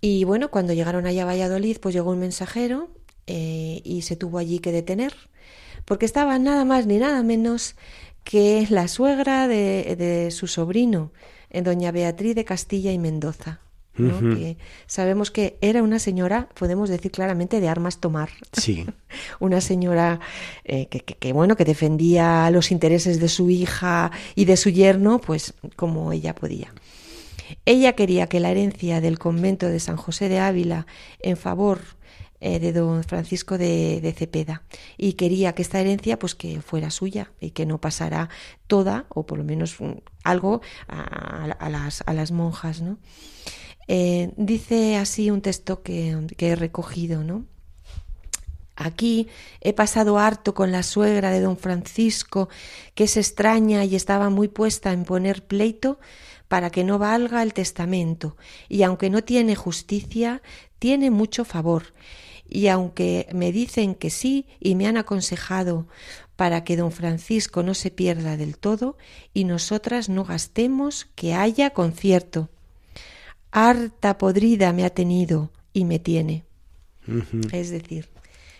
Y 0.00 0.24
bueno, 0.24 0.50
cuando 0.50 0.72
llegaron 0.72 1.06
allá 1.06 1.22
a 1.22 1.26
Valladolid, 1.26 1.78
pues 1.80 1.94
llegó 1.94 2.10
un 2.10 2.18
mensajero 2.18 2.88
eh, 3.26 3.80
y 3.84 4.02
se 4.02 4.16
tuvo 4.16 4.38
allí 4.38 4.58
que 4.58 4.72
detener, 4.72 5.14
porque 5.84 6.04
estaba 6.04 6.38
nada 6.38 6.64
más 6.64 6.86
ni 6.86 6.98
nada 6.98 7.22
menos 7.22 7.76
que 8.24 8.66
la 8.68 8.88
suegra 8.88 9.48
de, 9.48 9.96
de 9.96 10.30
su 10.30 10.46
sobrino, 10.46 11.12
doña 11.50 11.92
Beatriz 11.92 12.34
de 12.34 12.44
Castilla 12.44 12.92
y 12.92 12.98
Mendoza 12.98 13.60
que 13.96 14.58
sabemos 14.86 15.30
que 15.30 15.56
era 15.60 15.82
una 15.82 15.98
señora, 15.98 16.48
podemos 16.58 16.88
decir 16.88 17.10
claramente, 17.10 17.60
de 17.60 17.68
armas 17.68 17.98
tomar. 17.98 18.30
Sí. 18.52 18.86
una 19.40 19.60
señora 19.60 20.20
eh, 20.64 20.86
que, 20.86 21.32
bueno, 21.32 21.56
que 21.56 21.64
defendía 21.64 22.50
los 22.50 22.70
intereses 22.70 23.20
de 23.20 23.28
su 23.28 23.50
hija 23.50 24.10
y 24.34 24.44
de 24.44 24.56
su 24.56 24.70
yerno, 24.70 25.20
pues 25.20 25.54
como 25.76 26.12
ella 26.12 26.34
podía. 26.34 26.72
Ella 27.64 27.94
quería 27.94 28.26
que 28.28 28.40
la 28.40 28.50
herencia 28.50 29.00
del 29.00 29.18
convento 29.18 29.68
de 29.68 29.80
San 29.80 29.96
José 29.96 30.28
de 30.28 30.40
Ávila 30.40 30.86
en 31.20 31.36
favor 31.36 31.80
eh, 32.40 32.58
de 32.58 32.72
don 32.72 33.02
Francisco 33.02 33.56
de, 33.56 34.14
Cepeda 34.16 34.62
y 34.98 35.14
quería 35.14 35.54
que 35.54 35.62
esta 35.62 35.80
herencia 35.80 36.18
pues 36.18 36.34
que 36.34 36.60
fuera 36.60 36.90
suya 36.90 37.32
y 37.40 37.52
que 37.52 37.64
no 37.64 37.80
pasara 37.80 38.28
toda 38.66 39.06
o 39.08 39.24
por 39.24 39.38
lo 39.38 39.44
menos 39.44 39.80
mm, 39.80 39.92
algo 40.22 40.60
a, 40.86 41.68
las, 41.70 42.02
a 42.04 42.12
las 42.12 42.32
monjas, 42.32 42.82
¿no? 42.82 42.98
Eh, 43.88 44.32
dice 44.36 44.96
así 44.96 45.30
un 45.30 45.42
texto 45.42 45.82
que, 45.82 46.16
he 46.38 46.56
recogido, 46.56 47.22
¿no? 47.22 47.44
Aquí 48.74 49.28
he 49.60 49.72
pasado 49.72 50.18
harto 50.18 50.54
con 50.54 50.70
la 50.70 50.82
suegra 50.82 51.30
de 51.30 51.40
don 51.40 51.56
Francisco, 51.56 52.48
que 52.94 53.04
es 53.04 53.16
extraña 53.16 53.84
y 53.84 53.96
estaba 53.96 54.28
muy 54.28 54.48
puesta 54.48 54.92
en 54.92 55.04
poner 55.04 55.46
pleito 55.46 55.98
para 56.48 56.70
que 56.70 56.84
no 56.84 56.98
valga 56.98 57.42
el 57.42 57.54
testamento, 57.54 58.36
y 58.68 58.82
aunque 58.82 59.08
no 59.08 59.24
tiene 59.24 59.56
justicia, 59.56 60.42
tiene 60.78 61.10
mucho 61.10 61.44
favor. 61.44 61.94
Y 62.48 62.68
aunque 62.68 63.28
me 63.32 63.50
dicen 63.50 63.94
que 63.94 64.10
sí 64.10 64.46
y 64.60 64.76
me 64.76 64.86
han 64.86 64.96
aconsejado 64.96 65.88
para 66.36 66.62
que 66.62 66.76
don 66.76 66.92
Francisco 66.92 67.62
no 67.62 67.74
se 67.74 67.90
pierda 67.90 68.36
del 68.36 68.58
todo 68.58 68.96
y 69.32 69.44
nosotras 69.44 70.08
no 70.08 70.22
gastemos 70.24 71.06
que 71.16 71.34
haya 71.34 71.70
concierto 71.70 72.50
harta 73.56 74.18
podrida 74.18 74.74
me 74.74 74.84
ha 74.84 74.90
tenido 74.90 75.50
y 75.72 75.86
me 75.86 75.98
tiene. 75.98 76.44
Es 77.52 77.70
decir, 77.70 78.10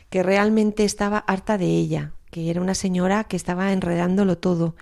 que 0.09 0.23
realmente 0.23 0.85
estaba 0.85 1.19
harta 1.19 1.59
de 1.59 1.67
ella, 1.67 2.13
que 2.31 2.49
era 2.49 2.63
una 2.63 2.75
señora 2.75 3.25
que 3.25 3.37
estaba 3.37 3.73
enredándolo 3.73 4.39
todo 4.39 4.75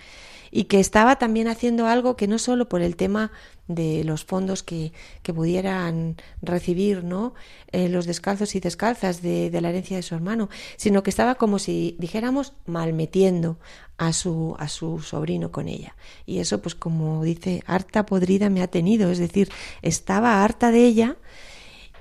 y 0.56 0.64
que 0.66 0.78
estaba 0.78 1.16
también 1.16 1.48
haciendo 1.48 1.88
algo 1.88 2.16
que 2.16 2.28
no 2.28 2.38
solo 2.38 2.68
por 2.68 2.80
el 2.80 2.94
tema 2.94 3.32
de 3.66 4.04
los 4.04 4.24
fondos 4.24 4.62
que, 4.62 4.92
que 5.24 5.34
pudieran 5.34 6.16
recibir 6.42 7.02
¿no? 7.02 7.34
Eh, 7.72 7.88
los 7.88 8.06
descalzos 8.06 8.54
y 8.54 8.60
descalzas 8.60 9.20
de, 9.20 9.50
de, 9.50 9.60
la 9.60 9.70
herencia 9.70 9.96
de 9.96 10.04
su 10.04 10.14
hermano, 10.14 10.48
sino 10.76 11.02
que 11.02 11.10
estaba 11.10 11.34
como 11.34 11.58
si 11.58 11.96
dijéramos 11.98 12.52
malmetiendo 12.66 13.58
a 13.98 14.12
su, 14.12 14.54
a 14.60 14.68
su 14.68 15.00
sobrino 15.00 15.50
con 15.50 15.66
ella. 15.66 15.96
Y 16.24 16.38
eso, 16.38 16.62
pues 16.62 16.76
como 16.76 17.24
dice, 17.24 17.64
harta 17.66 18.06
podrida 18.06 18.48
me 18.48 18.62
ha 18.62 18.68
tenido, 18.68 19.10
es 19.10 19.18
decir, 19.18 19.50
estaba 19.82 20.44
harta 20.44 20.70
de 20.70 20.86
ella 20.86 21.16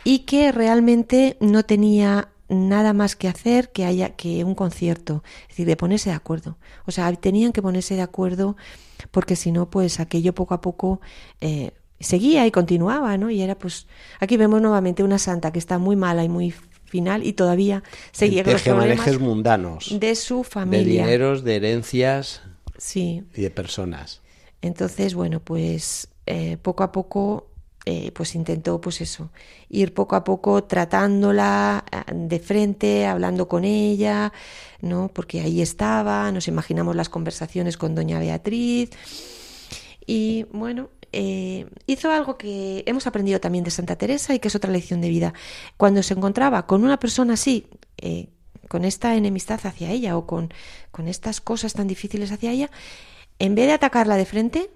y 0.03 0.19
que 0.19 0.51
realmente 0.51 1.37
no 1.39 1.63
tenía 1.63 2.29
nada 2.53 2.93
más 2.93 3.15
que 3.15 3.27
hacer 3.27 3.71
que 3.71 3.85
haya 3.85 4.11
que 4.11 4.43
un 4.43 4.55
concierto, 4.55 5.23
es 5.43 5.49
decir, 5.49 5.67
de 5.67 5.75
ponerse 5.75 6.09
de 6.09 6.15
acuerdo. 6.15 6.57
O 6.85 6.91
sea, 6.91 7.11
tenían 7.13 7.51
que 7.51 7.61
ponerse 7.61 7.95
de 7.95 8.01
acuerdo 8.01 8.55
porque 9.11 9.35
si 9.35 9.51
no, 9.51 9.69
pues 9.69 9.99
aquello 9.99 10.33
poco 10.33 10.53
a 10.53 10.61
poco 10.61 11.01
eh, 11.41 11.71
seguía 11.99 12.45
y 12.45 12.51
continuaba, 12.51 13.17
¿no? 13.17 13.29
Y 13.29 13.41
era 13.41 13.55
pues, 13.55 13.87
aquí 14.19 14.37
vemos 14.37 14.61
nuevamente 14.61 15.03
una 15.03 15.17
santa 15.17 15.51
que 15.51 15.59
está 15.59 15.77
muy 15.77 15.95
mala 15.95 16.23
y 16.23 16.29
muy 16.29 16.53
final 16.85 17.25
y 17.25 17.33
todavía 17.33 17.83
seguía 18.11 18.43
con 18.43 18.53
los 18.53 18.61
problemas 18.61 19.19
mundanos 19.19 19.99
de 19.99 20.15
su 20.15 20.43
familia. 20.43 21.05
De 21.05 21.11
dineros, 21.11 21.43
de 21.43 21.55
herencias 21.55 22.41
sí. 22.77 23.23
y 23.33 23.41
de 23.41 23.49
personas. 23.49 24.21
Entonces, 24.61 25.15
bueno, 25.15 25.39
pues 25.39 26.07
eh, 26.25 26.57
poco 26.61 26.83
a 26.83 26.91
poco 26.91 27.47
eh, 27.85 28.11
pues 28.13 28.33
intentó 28.35 28.79
pues 28.79 29.01
eso 29.01 29.29
ir 29.67 29.93
poco 29.93 30.15
a 30.15 30.23
poco 30.23 30.63
tratándola 30.63 31.83
eh, 31.91 32.13
de 32.13 32.39
frente 32.39 33.05
hablando 33.05 33.49
con 33.49 33.65
ella 33.65 34.31
no 34.79 35.09
porque 35.13 35.41
ahí 35.41 35.61
estaba 35.61 36.31
nos 36.31 36.47
imaginamos 36.47 36.95
las 36.95 37.09
conversaciones 37.09 37.75
con 37.75 37.93
doña 37.93 38.19
Beatriz. 38.19 38.91
Y 40.05 40.45
bueno 40.53 40.91
eh, 41.11 41.67
hizo 41.85 42.09
algo 42.09 42.37
que 42.37 42.83
hemos 42.87 43.05
aprendido 43.05 43.41
también 43.41 43.65
de 43.65 43.71
Santa 43.71 43.97
Teresa 43.97 44.33
y 44.33 44.39
que 44.39 44.47
es 44.47 44.55
otra 44.55 44.71
lección 44.71 45.01
de 45.01 45.09
vida. 45.09 45.33
Cuando 45.75 46.03
se 46.03 46.13
encontraba 46.13 46.65
con 46.65 46.85
una 46.85 46.99
persona 46.99 47.33
así 47.33 47.67
con 48.69 48.85
esta 48.85 49.15
enemistad 49.15 49.59
hacia 49.65 49.91
ella 49.91 50.17
o 50.17 50.25
con, 50.25 50.53
con 50.91 51.09
estas 51.09 51.41
cosas 51.41 51.73
tan 51.73 51.87
difíciles 51.87 52.31
hacia 52.31 52.51
ella 52.51 52.71
en 53.39 53.55
vez 53.55 53.67
de 53.67 53.73
atacarla 53.73 54.15
de 54.15 54.25
frente 54.25 54.71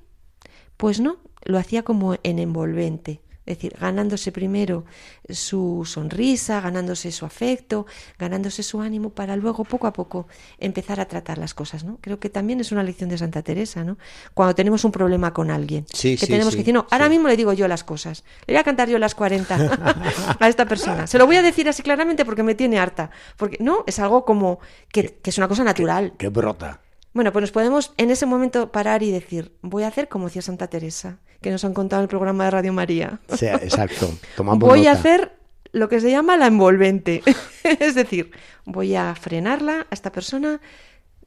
pues 0.78 1.00
no, 1.00 1.18
lo 1.44 1.58
hacía 1.58 1.84
como 1.84 2.16
en 2.24 2.40
envolvente, 2.40 3.22
es 3.48 3.56
decir, 3.56 3.78
ganándose 3.80 4.34
primero 4.34 4.84
su 5.30 5.84
sonrisa, 5.86 6.60
ganándose 6.60 7.14
su 7.14 7.26
afecto, 7.26 7.86
ganándose 8.20 8.62
su 8.62 8.82
ánimo 8.82 9.12
para 9.12 9.38
luego 9.38 9.64
poco 9.64 9.88
a 9.88 9.94
poco 9.94 10.28
empezar 10.60 11.00
a 11.00 11.06
tratar 11.06 11.38
las 11.38 11.54
cosas, 11.54 11.86
¿no? 11.86 11.98
Creo 12.02 12.20
que 12.20 12.30
también 12.30 12.60
es 12.60 12.74
una 12.74 12.84
lección 12.84 13.10
de 13.10 13.18
Santa 13.18 13.42
Teresa, 13.42 13.86
¿no? 13.86 13.98
Cuando 14.34 14.54
tenemos 14.54 14.84
un 14.84 14.92
problema 14.92 15.34
con 15.34 15.50
alguien, 15.50 15.86
que 15.86 16.18
tenemos 16.28 16.56
que 16.56 16.60
decir, 16.60 16.74
no, 16.74 16.88
ahora 16.92 17.08
mismo 17.08 17.30
le 17.30 17.38
digo 17.38 17.54
yo 17.54 17.70
las 17.70 17.86
cosas, 17.86 18.26
le 18.48 18.54
voy 18.54 18.60
a 18.60 18.64
cantar 18.66 18.90
yo 18.90 19.00
las 19.00 19.16
40 19.16 19.56
a 20.40 20.50
esta 20.50 20.66
persona. 20.66 21.08
Se 21.08 21.18
lo 21.18 21.26
voy 21.26 21.38
a 21.38 21.42
decir 21.42 21.70
así 21.70 21.82
claramente 21.82 22.26
porque 22.26 22.44
me 22.44 22.54
tiene 22.54 22.78
harta, 22.80 23.12
porque 23.38 23.58
no, 23.62 23.86
es 23.88 23.98
algo 24.00 24.26
como 24.26 24.60
que, 24.92 25.20
es 25.24 25.38
una 25.38 25.48
cosa 25.48 25.64
natural. 25.64 26.14
que 26.18 26.28
brota. 26.28 26.82
Bueno, 27.18 27.34
pues 27.34 27.42
nos 27.42 27.52
podemos 27.52 27.94
en 27.98 28.12
ese 28.12 28.28
momento 28.28 28.72
parar 28.72 29.02
y 29.02 29.10
decir, 29.10 29.52
voy 29.64 29.82
a 29.82 29.88
hacer 29.88 30.08
como 30.08 30.26
decía 30.26 30.44
Santa 30.44 30.68
Teresa, 30.68 31.18
que 31.42 31.50
nos 31.50 31.66
han 31.66 31.74
contado 31.74 32.02
en 32.02 32.04
el 32.04 32.10
programa 32.10 32.46
de 32.46 32.52
Radio 32.52 32.74
María. 32.74 33.22
Sí, 33.34 33.48
exacto. 33.48 34.16
voy 34.38 34.86
a 34.86 34.92
hacer 34.92 35.32
lo 35.72 35.90
que 35.90 36.00
se 36.00 36.12
llama 36.12 36.38
la 36.38 36.46
envolvente. 36.46 37.24
es 37.80 37.96
decir, 37.96 38.30
voy 38.66 38.94
a 38.94 39.16
frenarla 39.16 39.88
a 39.90 39.96
esta 39.96 40.12
persona 40.12 40.62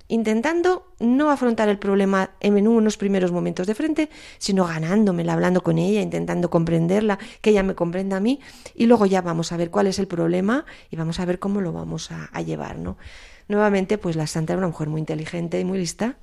intentando 0.06 0.94
no 1.00 1.28
afrontar 1.28 1.68
el 1.68 1.80
problema 1.80 2.30
en 2.38 2.68
unos 2.68 2.96
primeros 2.96 3.32
momentos 3.32 3.66
de 3.66 3.74
frente, 3.74 4.10
sino 4.38 4.66
ganándomela, 4.68 5.32
hablando 5.32 5.60
con 5.60 5.76
ella, 5.76 6.02
intentando 6.02 6.50
comprenderla, 6.50 7.18
que 7.40 7.50
ella 7.50 7.64
me 7.64 7.74
comprenda 7.74 8.18
a 8.18 8.20
mí, 8.20 8.38
y 8.76 8.86
luego 8.86 9.06
ya 9.06 9.22
vamos 9.22 9.50
a 9.50 9.56
ver 9.56 9.72
cuál 9.72 9.88
es 9.88 9.98
el 9.98 10.06
problema 10.06 10.66
y 10.88 10.94
vamos 10.94 11.18
a 11.18 11.24
ver 11.24 11.40
cómo 11.40 11.60
lo 11.60 11.72
vamos 11.72 12.12
a, 12.12 12.26
a 12.32 12.42
llevar, 12.42 12.78
¿no? 12.78 12.96
Nuevamente, 13.50 13.98
pues 13.98 14.14
la 14.14 14.28
santa 14.28 14.52
era 14.52 14.58
una 14.58 14.68
mujer 14.68 14.88
muy 14.88 15.00
inteligente 15.00 15.58
y 15.58 15.64
muy 15.64 15.76
lista 15.76 16.14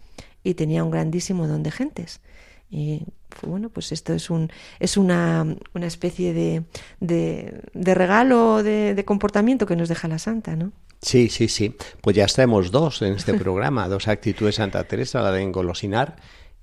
y 0.45 0.53
tenía 0.53 0.81
un 0.85 0.91
grandísimo 0.91 1.45
don 1.45 1.61
de 1.61 1.71
gentes. 1.71 2.21
Y 2.69 3.03
bueno, 3.41 3.69
pues 3.69 3.91
esto 3.91 4.13
es, 4.13 4.29
un, 4.29 4.49
es 4.79 4.95
una, 4.95 5.45
una 5.73 5.87
especie 5.87 6.33
de, 6.33 6.63
de, 7.01 7.93
regalo 7.93 8.63
de, 8.63 8.95
de, 8.95 9.03
comportamiento 9.03 9.65
que 9.65 9.75
nos 9.75 9.89
deja 9.89 10.07
la 10.07 10.19
santa, 10.19 10.55
¿no? 10.55 10.71
Sí, 11.01 11.27
sí, 11.27 11.49
sí. 11.49 11.75
Pues 11.99 12.15
ya 12.15 12.23
estamos 12.23 12.71
dos 12.71 13.01
en 13.01 13.15
este 13.15 13.33
programa, 13.37 13.89
dos 13.89 14.07
actitudes 14.07 14.55
de 14.55 14.63
Santa 14.63 14.85
Teresa, 14.85 15.21
la 15.21 15.33
de 15.33 15.41
engolosinar 15.41 16.15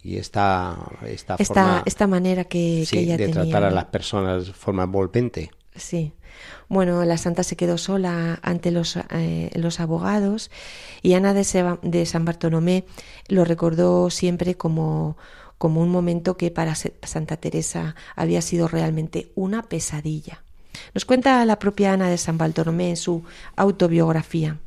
y 0.03 0.17
esta, 0.17 0.79
esta, 1.05 1.37
forma 1.37 1.83
esta 1.85 2.07
manera 2.07 2.45
que, 2.45 2.87
que 2.91 3.01
ella 3.01 3.19
de 3.19 3.29
tratar 3.29 3.65
a 3.65 3.71
las 3.71 3.85
personas 3.85 4.47
de 4.47 4.53
forma 4.55 4.85
envolvente. 4.85 5.51
Sí. 5.77 6.15
Bueno, 6.69 7.05
la 7.05 7.19
santa 7.19 7.43
se 7.43 7.57
quedó 7.57 7.79
sola 7.79 8.39
ante 8.43 8.71
los, 8.71 8.97
eh, 9.11 9.51
los 9.55 9.81
abogados 9.81 10.51
y 11.03 11.15
Ana 11.15 11.35
de, 11.35 11.79
de, 11.83 12.07
San 12.07 12.25
Bartolomé 12.25 12.85
lo 13.29 13.45
recordó 13.45 14.11
siempre 14.11 14.57
como, 14.57 15.17
como 15.59 15.81
un 15.81 15.91
momento 15.91 16.37
que 16.37 16.51
para 16.51 16.75
Santa 16.75 17.37
Teresa 17.37 17.95
había 18.17 18.43
sido 18.43 18.69
realmente 18.69 19.31
una 19.35 19.63
pesadilla. 19.63 20.43
Nos 20.93 21.05
cuenta 21.05 21.45
la 21.45 21.59
propia 21.59 21.93
Ana 21.93 22.09
de 22.09 22.19
San 22.19 22.39
Bartolomé 22.39 22.91
en 22.91 22.97
su 22.97 23.25
autobiografía. 23.57 24.59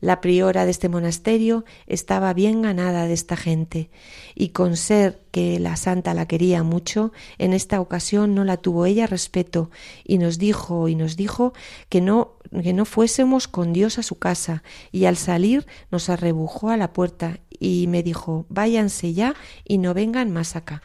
La 0.00 0.20
priora 0.20 0.64
de 0.64 0.70
este 0.70 0.88
monasterio 0.88 1.64
estaba 1.86 2.32
bien 2.32 2.62
ganada 2.62 3.06
de 3.06 3.14
esta 3.14 3.36
gente, 3.36 3.90
y 4.34 4.50
con 4.50 4.76
ser 4.76 5.20
que 5.32 5.58
la 5.58 5.76
santa 5.76 6.14
la 6.14 6.26
quería 6.26 6.62
mucho, 6.62 7.12
en 7.38 7.52
esta 7.52 7.80
ocasión 7.80 8.34
no 8.34 8.44
la 8.44 8.56
tuvo 8.56 8.86
ella 8.86 9.06
respeto, 9.06 9.70
y 10.04 10.18
nos 10.18 10.38
dijo 10.38 10.88
y 10.88 10.94
nos 10.94 11.16
dijo 11.16 11.52
que 11.88 12.00
no 12.00 12.34
que 12.62 12.72
no 12.72 12.86
fuésemos 12.86 13.46
con 13.46 13.74
Dios 13.74 13.98
a 13.98 14.02
su 14.02 14.18
casa, 14.18 14.62
y 14.92 15.04
al 15.04 15.16
salir 15.16 15.66
nos 15.90 16.08
arrebujó 16.08 16.70
a 16.70 16.76
la 16.76 16.92
puerta 16.92 17.40
y 17.50 17.86
me 17.88 18.02
dijo 18.02 18.46
váyanse 18.48 19.12
ya 19.12 19.34
y 19.64 19.78
no 19.78 19.94
vengan 19.94 20.30
más 20.30 20.56
acá. 20.56 20.82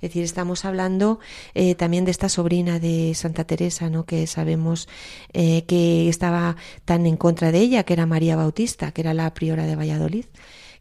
Es 0.00 0.10
decir, 0.10 0.24
estamos 0.24 0.64
hablando 0.64 1.20
eh, 1.54 1.74
también 1.74 2.04
de 2.04 2.10
esta 2.10 2.28
sobrina 2.28 2.78
de 2.78 3.12
Santa 3.14 3.44
Teresa, 3.44 3.90
¿no? 3.90 4.04
que 4.04 4.26
sabemos 4.26 4.88
eh, 5.32 5.64
que 5.66 6.08
estaba 6.08 6.56
tan 6.84 7.06
en 7.06 7.16
contra 7.16 7.52
de 7.52 7.58
ella, 7.58 7.82
que 7.84 7.92
era 7.92 8.06
María 8.06 8.36
Bautista, 8.36 8.92
que 8.92 9.02
era 9.02 9.12
la 9.12 9.32
priora 9.34 9.66
de 9.66 9.76
Valladolid 9.76 10.24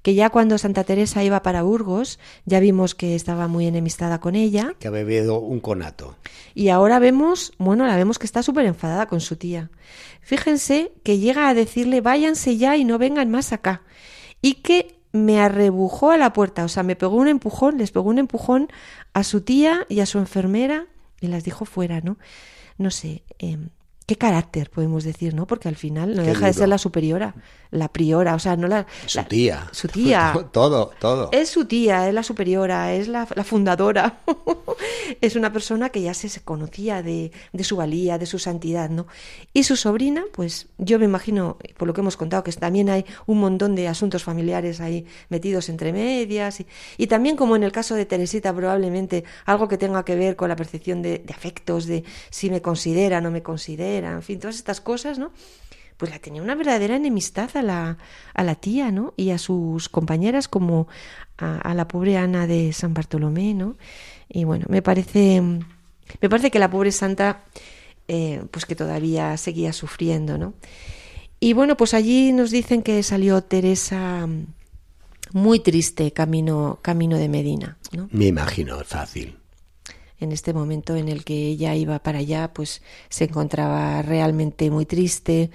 que 0.01 0.15
ya 0.15 0.29
cuando 0.29 0.57
Santa 0.57 0.83
Teresa 0.83 1.23
iba 1.23 1.43
para 1.43 1.61
Burgos, 1.61 2.19
ya 2.45 2.59
vimos 2.59 2.95
que 2.95 3.15
estaba 3.15 3.47
muy 3.47 3.67
enemistada 3.67 4.19
con 4.19 4.35
ella. 4.35 4.75
Que 4.79 4.87
ha 4.87 4.91
bebido 4.91 5.39
un 5.39 5.59
conato. 5.59 6.15
Y 6.55 6.69
ahora 6.69 6.99
vemos, 6.99 7.51
bueno, 7.57 7.85
la 7.85 7.97
vemos 7.97 8.17
que 8.17 8.25
está 8.25 8.41
súper 8.41 8.65
enfadada 8.65 9.07
con 9.07 9.19
su 9.19 9.35
tía. 9.35 9.69
Fíjense 10.21 10.93
que 11.03 11.17
llega 11.17 11.49
a 11.49 11.53
decirle, 11.53 12.01
váyanse 12.01 12.57
ya 12.57 12.77
y 12.77 12.85
no 12.85 12.97
vengan 12.97 13.29
más 13.29 13.51
acá. 13.51 13.81
Y 14.41 14.55
que 14.55 14.99
me 15.11 15.41
arrebujó 15.41 16.11
a 16.11 16.17
la 16.17 16.33
puerta, 16.33 16.63
o 16.63 16.67
sea, 16.67 16.83
me 16.83 16.95
pegó 16.95 17.15
un 17.15 17.27
empujón, 17.27 17.77
les 17.77 17.91
pegó 17.91 18.09
un 18.09 18.19
empujón 18.19 18.69
a 19.19 19.23
su 19.23 19.41
tía 19.41 19.85
y 19.89 19.99
a 19.99 20.05
su 20.05 20.17
enfermera 20.17 20.87
y 21.19 21.27
las 21.27 21.43
dijo 21.43 21.65
fuera, 21.65 22.01
¿no? 22.01 22.17
No 22.77 22.91
sé, 22.91 23.23
eh, 23.39 23.57
qué 24.09 24.15
carácter 24.15 24.71
podemos 24.71 25.03
decir, 25.03 25.35
¿no? 25.35 25.45
Porque 25.45 25.67
al 25.67 25.75
final 25.75 26.15
no 26.15 26.23
deja 26.23 26.47
de 26.47 26.53
ser 26.53 26.67
la 26.67 26.79
superiora, 26.79 27.35
la 27.69 27.89
priora, 27.89 28.33
o 28.33 28.39
sea, 28.39 28.55
no 28.55 28.67
la... 28.67 28.87
Su 29.05 29.23
tía. 29.25 29.67
Su 29.71 29.87
tía. 29.87 30.33
Todo, 30.51 30.89
todo. 30.99 31.29
Es 31.31 31.49
su 31.49 31.65
tía, 31.65 32.07
es 32.07 32.13
la 32.15 32.23
superiora, 32.23 32.91
es 32.91 33.07
la, 33.07 33.27
fundadora. 33.27 34.21
es 35.21 35.35
una 35.35 35.53
persona 35.53 35.89
que 35.89 36.01
ya 36.01 36.15
se, 36.15 36.27
conocía 36.41 37.03
de, 37.03 37.31
de, 37.53 37.63
su 37.63 37.75
valía, 37.75 38.17
de 38.17 38.25
su 38.25 38.39
santidad, 38.39 38.89
¿no? 38.89 39.05
Y 39.53 39.61
su 39.61 39.75
sobrina, 39.75 40.23
pues 40.33 40.69
yo 40.79 40.97
me 40.97 41.05
imagino, 41.05 41.57
por 41.77 41.87
lo 41.87 41.93
que 41.93 42.01
hemos 42.01 42.17
contado, 42.17 42.43
que 42.43 42.51
también 42.53 42.89
hay 42.89 43.05
un 43.27 43.39
montón 43.39 43.75
de 43.75 43.87
asuntos 43.87 44.23
familiares 44.23 44.81
ahí 44.81 45.05
metidos 45.29 45.69
entre 45.69 45.93
medias. 45.93 46.61
Y, 46.61 46.67
y 46.97 47.05
también 47.05 47.35
como 47.35 47.55
en 47.55 47.61
el 47.61 47.71
caso 47.71 47.93
de 47.93 48.07
Teresita, 48.07 48.55
probablemente 48.55 49.23
algo 49.45 49.67
que 49.67 49.77
tenga 49.77 50.03
que 50.03 50.15
ver 50.15 50.35
con 50.35 50.49
la 50.49 50.55
percepción 50.55 51.03
de, 51.03 51.19
de 51.19 51.31
afectos, 51.31 51.85
de 51.85 52.03
si 52.31 52.49
me 52.49 52.63
considera, 52.63 53.21
no 53.21 53.29
me 53.29 53.43
considera 53.43 53.98
en 54.05 54.23
fin, 54.23 54.39
todas 54.39 54.55
estas 54.55 54.81
cosas, 54.81 55.19
¿no? 55.19 55.31
Pues 55.97 56.11
la 56.11 56.19
tenía 56.19 56.41
una 56.41 56.55
verdadera 56.55 56.95
enemistad 56.95 57.49
a 57.55 57.61
la, 57.61 57.97
a 58.33 58.43
la 58.43 58.55
tía, 58.55 58.91
¿no? 58.91 59.13
Y 59.17 59.31
a 59.31 59.37
sus 59.37 59.89
compañeras 59.89 60.47
como 60.47 60.87
a, 61.37 61.73
la 61.73 61.87
pobre 61.87 62.17
Ana 62.17 62.47
de 62.47 62.71
San 62.73 62.93
Bartolomé, 62.93 63.53
¿no? 63.53 63.75
Y 64.29 64.43
bueno, 64.43 64.65
me 64.69 64.81
parece, 64.81 65.41
me 65.41 66.29
parece 66.29 66.51
que 66.51 66.59
la 66.59 66.69
pobre 66.69 66.91
santa, 66.91 67.43
eh, 68.07 68.43
pues 68.51 68.65
que 68.65 68.75
todavía 68.75 69.35
seguía 69.37 69.73
sufriendo, 69.73 70.37
¿no? 70.37 70.53
Y 71.41 71.53
bueno, 71.53 71.77
pues 71.77 71.93
allí 71.93 72.31
nos 72.33 72.51
dicen 72.51 72.81
que 72.81 73.01
salió 73.03 73.41
Teresa 73.41 74.27
muy 75.31 75.59
triste 75.59 76.11
camino, 76.11 76.79
camino 76.81 77.17
de 77.17 77.29
Medina, 77.29 77.77
¿no? 77.91 78.09
Me 78.11 78.27
imagino, 78.27 78.79
fácil 78.83 79.38
en 80.19 80.31
este 80.31 80.53
momento 80.53 80.95
en 80.95 81.09
el 81.09 81.23
que 81.23 81.33
ella 81.47 81.75
iba 81.75 81.99
para 81.99 82.19
allá, 82.19 82.51
pues 82.53 82.81
se 83.09 83.25
encontraba 83.25 84.01
realmente 84.01 84.69
muy 84.69 84.85
triste, 84.85 85.51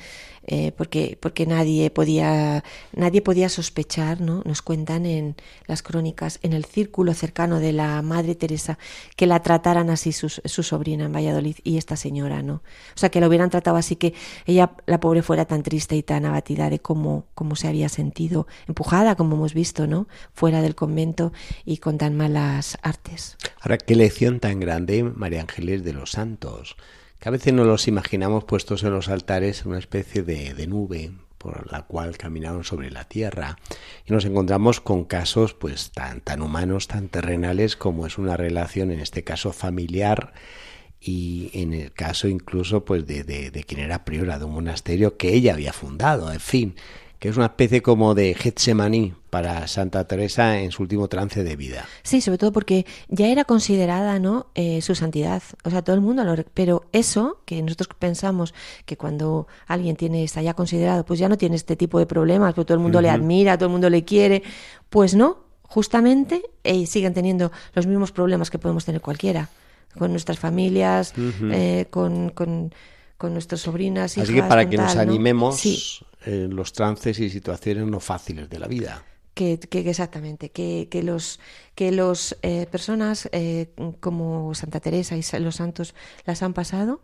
eh, 0.46 0.72
porque, 0.76 1.16
porque 1.20 1.46
nadie 1.46 1.90
podía, 1.90 2.64
nadie 2.92 3.22
podía 3.22 3.48
sospechar, 3.48 4.20
¿no? 4.20 4.42
Nos 4.44 4.62
cuentan 4.62 5.06
en 5.06 5.36
las 5.66 5.82
crónicas, 5.82 6.38
en 6.42 6.52
el 6.52 6.64
círculo 6.64 7.14
cercano 7.14 7.60
de 7.60 7.72
la 7.72 8.02
Madre 8.02 8.34
Teresa, 8.34 8.78
que 9.16 9.26
la 9.26 9.40
trataran 9.40 9.90
así 9.90 10.12
su, 10.12 10.28
su 10.28 10.62
sobrina 10.62 11.04
en 11.04 11.12
Valladolid 11.12 11.56
y 11.64 11.78
esta 11.78 11.96
señora, 11.96 12.42
¿no? 12.42 12.54
O 12.54 12.96
sea, 12.96 13.10
que 13.10 13.20
la 13.20 13.28
hubieran 13.28 13.50
tratado 13.50 13.76
así 13.76 13.96
que 13.96 14.14
ella, 14.46 14.72
la 14.86 15.00
pobre, 15.00 15.22
fuera 15.22 15.46
tan 15.46 15.62
triste 15.62 15.96
y 15.96 16.02
tan 16.02 16.26
abatida 16.26 16.68
de 16.68 16.78
cómo, 16.78 17.26
cómo 17.34 17.56
se 17.56 17.68
había 17.68 17.88
sentido, 17.88 18.46
empujada, 18.68 19.14
como 19.16 19.36
hemos 19.36 19.54
visto, 19.54 19.86
¿no? 19.86 20.08
Fuera 20.32 20.60
del 20.60 20.74
convento 20.74 21.32
y 21.64 21.78
con 21.78 21.98
tan 21.98 22.16
malas 22.16 22.76
artes. 22.82 23.36
Ahora, 23.60 23.78
qué 23.78 23.96
lección 23.96 24.40
tan 24.40 24.60
grande, 24.60 25.02
María 25.02 25.40
Ángeles, 25.40 25.84
de 25.84 25.92
los 25.92 26.10
santos 26.10 26.76
a 27.24 27.30
veces 27.30 27.52
no 27.52 27.64
los 27.64 27.88
imaginamos 27.88 28.44
puestos 28.44 28.82
en 28.82 28.92
los 28.92 29.08
altares 29.08 29.62
en 29.62 29.68
una 29.68 29.78
especie 29.78 30.22
de, 30.22 30.66
nube 30.66 31.12
por 31.38 31.70
la 31.72 31.82
cual 31.82 32.16
caminaron 32.16 32.64
sobre 32.64 32.90
la 32.90 33.04
tierra 33.04 33.58
y 34.06 34.12
nos 34.12 34.24
encontramos 34.24 34.80
con 34.80 35.04
casos 35.04 35.54
pues 35.54 35.90
tan 35.90 36.20
tan 36.20 36.42
humanos 36.42 36.86
tan 36.88 37.08
terrenales 37.08 37.76
como 37.76 38.06
es 38.06 38.18
una 38.18 38.36
relación 38.36 38.90
en 38.90 39.00
este 39.00 39.24
caso 39.24 39.52
familiar 39.52 40.32
y 41.00 41.50
en 41.52 41.74
el 41.74 41.92
caso 41.92 42.28
incluso 42.28 42.84
pues 42.84 43.06
de, 43.06 43.24
de 43.24 43.64
quien 43.64 43.80
era 43.80 44.04
priora 44.04 44.38
de 44.38 44.44
un 44.44 44.54
monasterio 44.54 45.16
que 45.16 45.34
ella 45.34 45.54
había 45.54 45.72
fundado 45.72 46.32
en 46.32 46.40
fin 46.40 46.76
que 47.24 47.30
es 47.30 47.38
una 47.38 47.46
especie 47.46 47.80
como 47.80 48.14
de 48.14 48.34
Getsemaní 48.34 49.14
para 49.30 49.66
Santa 49.66 50.06
Teresa 50.06 50.58
en 50.58 50.72
su 50.72 50.82
último 50.82 51.08
trance 51.08 51.42
de 51.42 51.56
vida. 51.56 51.86
Sí, 52.02 52.20
sobre 52.20 52.36
todo 52.36 52.52
porque 52.52 52.84
ya 53.08 53.28
era 53.28 53.46
considerada, 53.46 54.18
¿no? 54.18 54.48
Eh, 54.54 54.82
su 54.82 54.94
santidad. 54.94 55.42
O 55.64 55.70
sea, 55.70 55.80
todo 55.80 55.96
el 55.96 56.02
mundo 56.02 56.22
lo. 56.22 56.34
Pero 56.52 56.84
eso, 56.92 57.40
que 57.46 57.62
nosotros 57.62 57.88
pensamos 57.98 58.52
que 58.84 58.98
cuando 58.98 59.46
alguien 59.66 59.96
tiene 59.96 60.22
está 60.22 60.42
ya 60.42 60.52
considerado, 60.52 61.06
pues 61.06 61.18
ya 61.18 61.30
no 61.30 61.38
tiene 61.38 61.56
este 61.56 61.76
tipo 61.76 61.98
de 61.98 62.04
problemas, 62.04 62.52
porque 62.52 62.66
todo 62.66 62.76
el 62.76 62.82
mundo 62.82 63.00
le 63.00 63.08
admira, 63.08 63.56
todo 63.56 63.68
el 63.68 63.72
mundo 63.72 63.88
le 63.88 64.04
quiere. 64.04 64.42
Pues 64.90 65.14
no, 65.14 65.38
justamente 65.62 66.42
eh, 66.62 66.84
siguen 66.84 67.14
teniendo 67.14 67.52
los 67.72 67.86
mismos 67.86 68.12
problemas 68.12 68.50
que 68.50 68.58
podemos 68.58 68.84
tener 68.84 69.00
cualquiera, 69.00 69.48
con 69.98 70.10
nuestras 70.10 70.38
familias, 70.38 71.14
eh, 71.16 71.86
con, 71.88 72.28
con, 72.28 72.70
nuestras 73.18 73.62
sobrinas. 73.62 74.18
Así 74.18 74.34
que 74.34 74.42
para 74.42 74.68
que 74.68 74.76
nos 74.76 74.96
animemos. 74.96 76.04
Eh, 76.26 76.48
los 76.50 76.72
trances 76.72 77.18
y 77.18 77.28
situaciones 77.28 77.86
no 77.86 78.00
fáciles 78.00 78.48
de 78.48 78.58
la 78.58 78.66
vida. 78.66 79.04
Que, 79.34 79.58
que 79.58 79.90
exactamente, 79.90 80.50
que, 80.50 80.86
que, 80.90 81.02
los 81.02 81.40
que 81.74 81.90
los 81.90 82.36
eh, 82.42 82.66
personas 82.70 83.28
eh, 83.32 83.70
como 83.98 84.54
Santa 84.54 84.78
Teresa 84.78 85.16
y 85.16 85.22
los 85.40 85.56
santos 85.56 85.94
las 86.24 86.44
han 86.44 86.54
pasado 86.54 87.02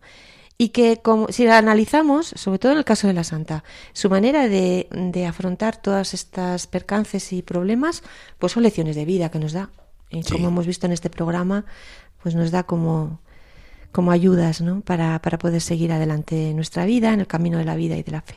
y 0.57 0.69
que 0.69 0.99
como, 0.99 1.27
si 1.29 1.45
la 1.45 1.59
analizamos, 1.59 2.33
sobre 2.37 2.59
todo 2.59 2.73
en 2.73 2.79
el 2.79 2.85
caso 2.85 3.09
de 3.09 3.15
la 3.15 3.25
santa, 3.25 3.65
su 3.95 4.09
manera 4.11 4.49
de, 4.49 4.89
de 4.91 5.27
afrontar 5.27 5.81
todas 5.81 6.15
estas 6.15 6.67
percances 6.67 7.33
y 7.33 7.43
problemas, 7.43 8.03
pues 8.39 8.53
son 8.53 8.63
lecciones 8.63 8.95
de 8.95 9.07
vida 9.07 9.31
que 9.31 9.39
nos 9.39 9.53
da. 9.53 9.71
Y 10.11 10.23
como 10.23 10.49
hemos 10.49 10.67
visto 10.67 10.87
en 10.87 10.93
este 10.93 11.09
programa, 11.09 11.65
pues 12.23 12.35
nos 12.35 12.51
da 12.51 12.65
como, 12.65 13.21
como 13.91 14.13
ayudas 14.13 14.61
¿no? 14.61 14.83
para, 14.83 15.19
para 15.21 15.39
poder 15.39 15.63
seguir 15.63 15.93
adelante 15.93 16.53
nuestra 16.55 16.85
vida, 16.85 17.13
en 17.13 17.21
el 17.21 17.27
camino 17.27 17.59
de 17.59 17.65
la 17.65 17.75
vida 17.75 17.97
y 17.97 18.03
de 18.03 18.13
la 18.13 18.21
fe. 18.21 18.37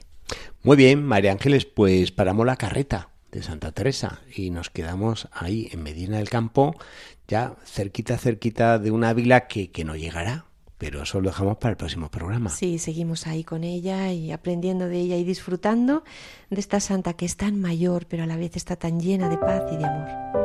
Muy 0.63 0.77
bien, 0.77 1.03
María 1.03 1.31
Ángeles, 1.31 1.65
pues 1.65 2.11
paramos 2.11 2.45
la 2.45 2.55
carreta 2.55 3.09
de 3.31 3.43
Santa 3.43 3.71
Teresa 3.71 4.21
y 4.35 4.51
nos 4.51 4.69
quedamos 4.69 5.27
ahí 5.33 5.69
en 5.71 5.83
Medina 5.83 6.17
del 6.17 6.29
Campo, 6.29 6.75
ya 7.27 7.55
cerquita, 7.65 8.17
cerquita 8.17 8.79
de 8.79 8.91
una 8.91 9.13
vila 9.13 9.47
que, 9.47 9.71
que 9.71 9.83
no 9.83 9.95
llegará, 9.95 10.45
pero 10.77 11.03
eso 11.03 11.19
lo 11.19 11.29
dejamos 11.29 11.57
para 11.57 11.71
el 11.71 11.77
próximo 11.77 12.09
programa. 12.09 12.49
Sí, 12.49 12.77
seguimos 12.77 13.25
ahí 13.25 13.43
con 13.43 13.63
ella 13.63 14.11
y 14.11 14.31
aprendiendo 14.31 14.87
de 14.87 14.99
ella 14.99 15.17
y 15.17 15.23
disfrutando 15.23 16.03
de 16.49 16.59
esta 16.59 16.79
santa 16.79 17.13
que 17.13 17.25
es 17.25 17.37
tan 17.37 17.59
mayor, 17.59 18.05
pero 18.07 18.23
a 18.23 18.27
la 18.27 18.37
vez 18.37 18.55
está 18.55 18.75
tan 18.75 18.99
llena 18.99 19.29
de 19.29 19.37
paz 19.37 19.63
y 19.71 19.77
de 19.77 19.85
amor. 19.85 20.42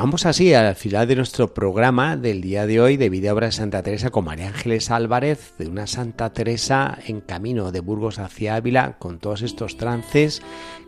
Llegamos 0.00 0.24
así 0.24 0.54
al 0.54 0.76
final 0.76 1.06
de 1.06 1.16
nuestro 1.16 1.52
programa 1.52 2.16
del 2.16 2.40
día 2.40 2.64
de 2.64 2.80
hoy 2.80 2.96
de 2.96 3.10
Vida 3.10 3.34
Obra 3.34 3.48
de 3.48 3.52
Santa 3.52 3.82
Teresa 3.82 4.08
con 4.08 4.24
María 4.24 4.46
Ángeles 4.46 4.90
Álvarez, 4.90 5.52
de 5.58 5.68
una 5.68 5.86
Santa 5.86 6.32
Teresa 6.32 6.96
en 7.06 7.20
camino 7.20 7.70
de 7.70 7.80
Burgos 7.80 8.18
hacia 8.18 8.54
Ávila, 8.54 8.96
con 8.98 9.18
todos 9.18 9.42
estos 9.42 9.76
trances 9.76 10.40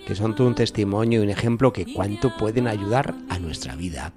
que 0.06 0.14
son 0.14 0.34
todo 0.34 0.46
un 0.46 0.54
testimonio 0.54 1.20
y 1.20 1.24
un 1.24 1.28
ejemplo 1.28 1.74
que 1.74 1.92
cuánto 1.92 2.34
pueden 2.38 2.66
ayudar 2.66 3.14
a 3.28 3.38
nuestra 3.38 3.76
vida. 3.76 4.14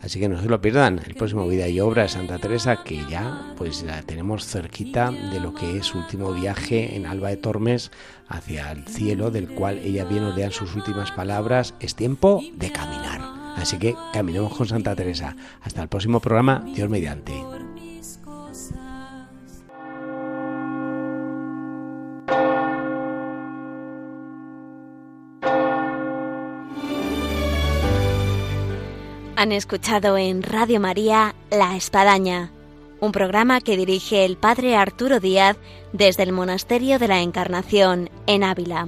Así 0.00 0.18
que 0.18 0.28
no 0.28 0.42
se 0.42 0.48
lo 0.48 0.60
pierdan, 0.60 1.00
el 1.06 1.14
próximo 1.14 1.46
Vida 1.46 1.68
y 1.68 1.78
Obra 1.78 2.02
de 2.02 2.08
Santa 2.08 2.40
Teresa, 2.40 2.82
que 2.82 3.00
ya 3.08 3.54
pues 3.56 3.84
la 3.84 4.02
tenemos 4.02 4.44
cerquita 4.44 5.12
de 5.12 5.38
lo 5.38 5.54
que 5.54 5.76
es 5.76 5.86
su 5.86 5.98
último 5.98 6.32
viaje 6.32 6.96
en 6.96 7.06
Alba 7.06 7.28
de 7.28 7.36
Tormes 7.36 7.92
hacia 8.26 8.72
el 8.72 8.88
cielo, 8.88 9.30
del 9.30 9.50
cual 9.50 9.78
ella 9.78 10.04
bien 10.04 10.34
lean 10.34 10.50
sus 10.50 10.74
últimas 10.74 11.12
palabras, 11.12 11.74
es 11.78 11.94
tiempo 11.94 12.42
de 12.54 12.72
caminar. 12.72 13.41
Así 13.56 13.78
que 13.78 13.94
caminemos 14.12 14.56
con 14.56 14.66
Santa 14.66 14.94
Teresa. 14.96 15.36
Hasta 15.62 15.82
el 15.82 15.88
próximo 15.88 16.20
programa, 16.20 16.64
Dios 16.74 16.88
mediante. 16.88 17.32
Han 29.42 29.50
escuchado 29.50 30.16
en 30.18 30.44
Radio 30.44 30.78
María 30.78 31.34
La 31.50 31.76
Espadaña, 31.76 32.52
un 33.00 33.10
programa 33.10 33.60
que 33.60 33.76
dirige 33.76 34.24
el 34.24 34.36
Padre 34.36 34.76
Arturo 34.76 35.18
Díaz 35.18 35.56
desde 35.92 36.22
el 36.22 36.30
Monasterio 36.30 37.00
de 37.00 37.08
la 37.08 37.22
Encarnación 37.22 38.08
en 38.28 38.44
Ávila. 38.44 38.86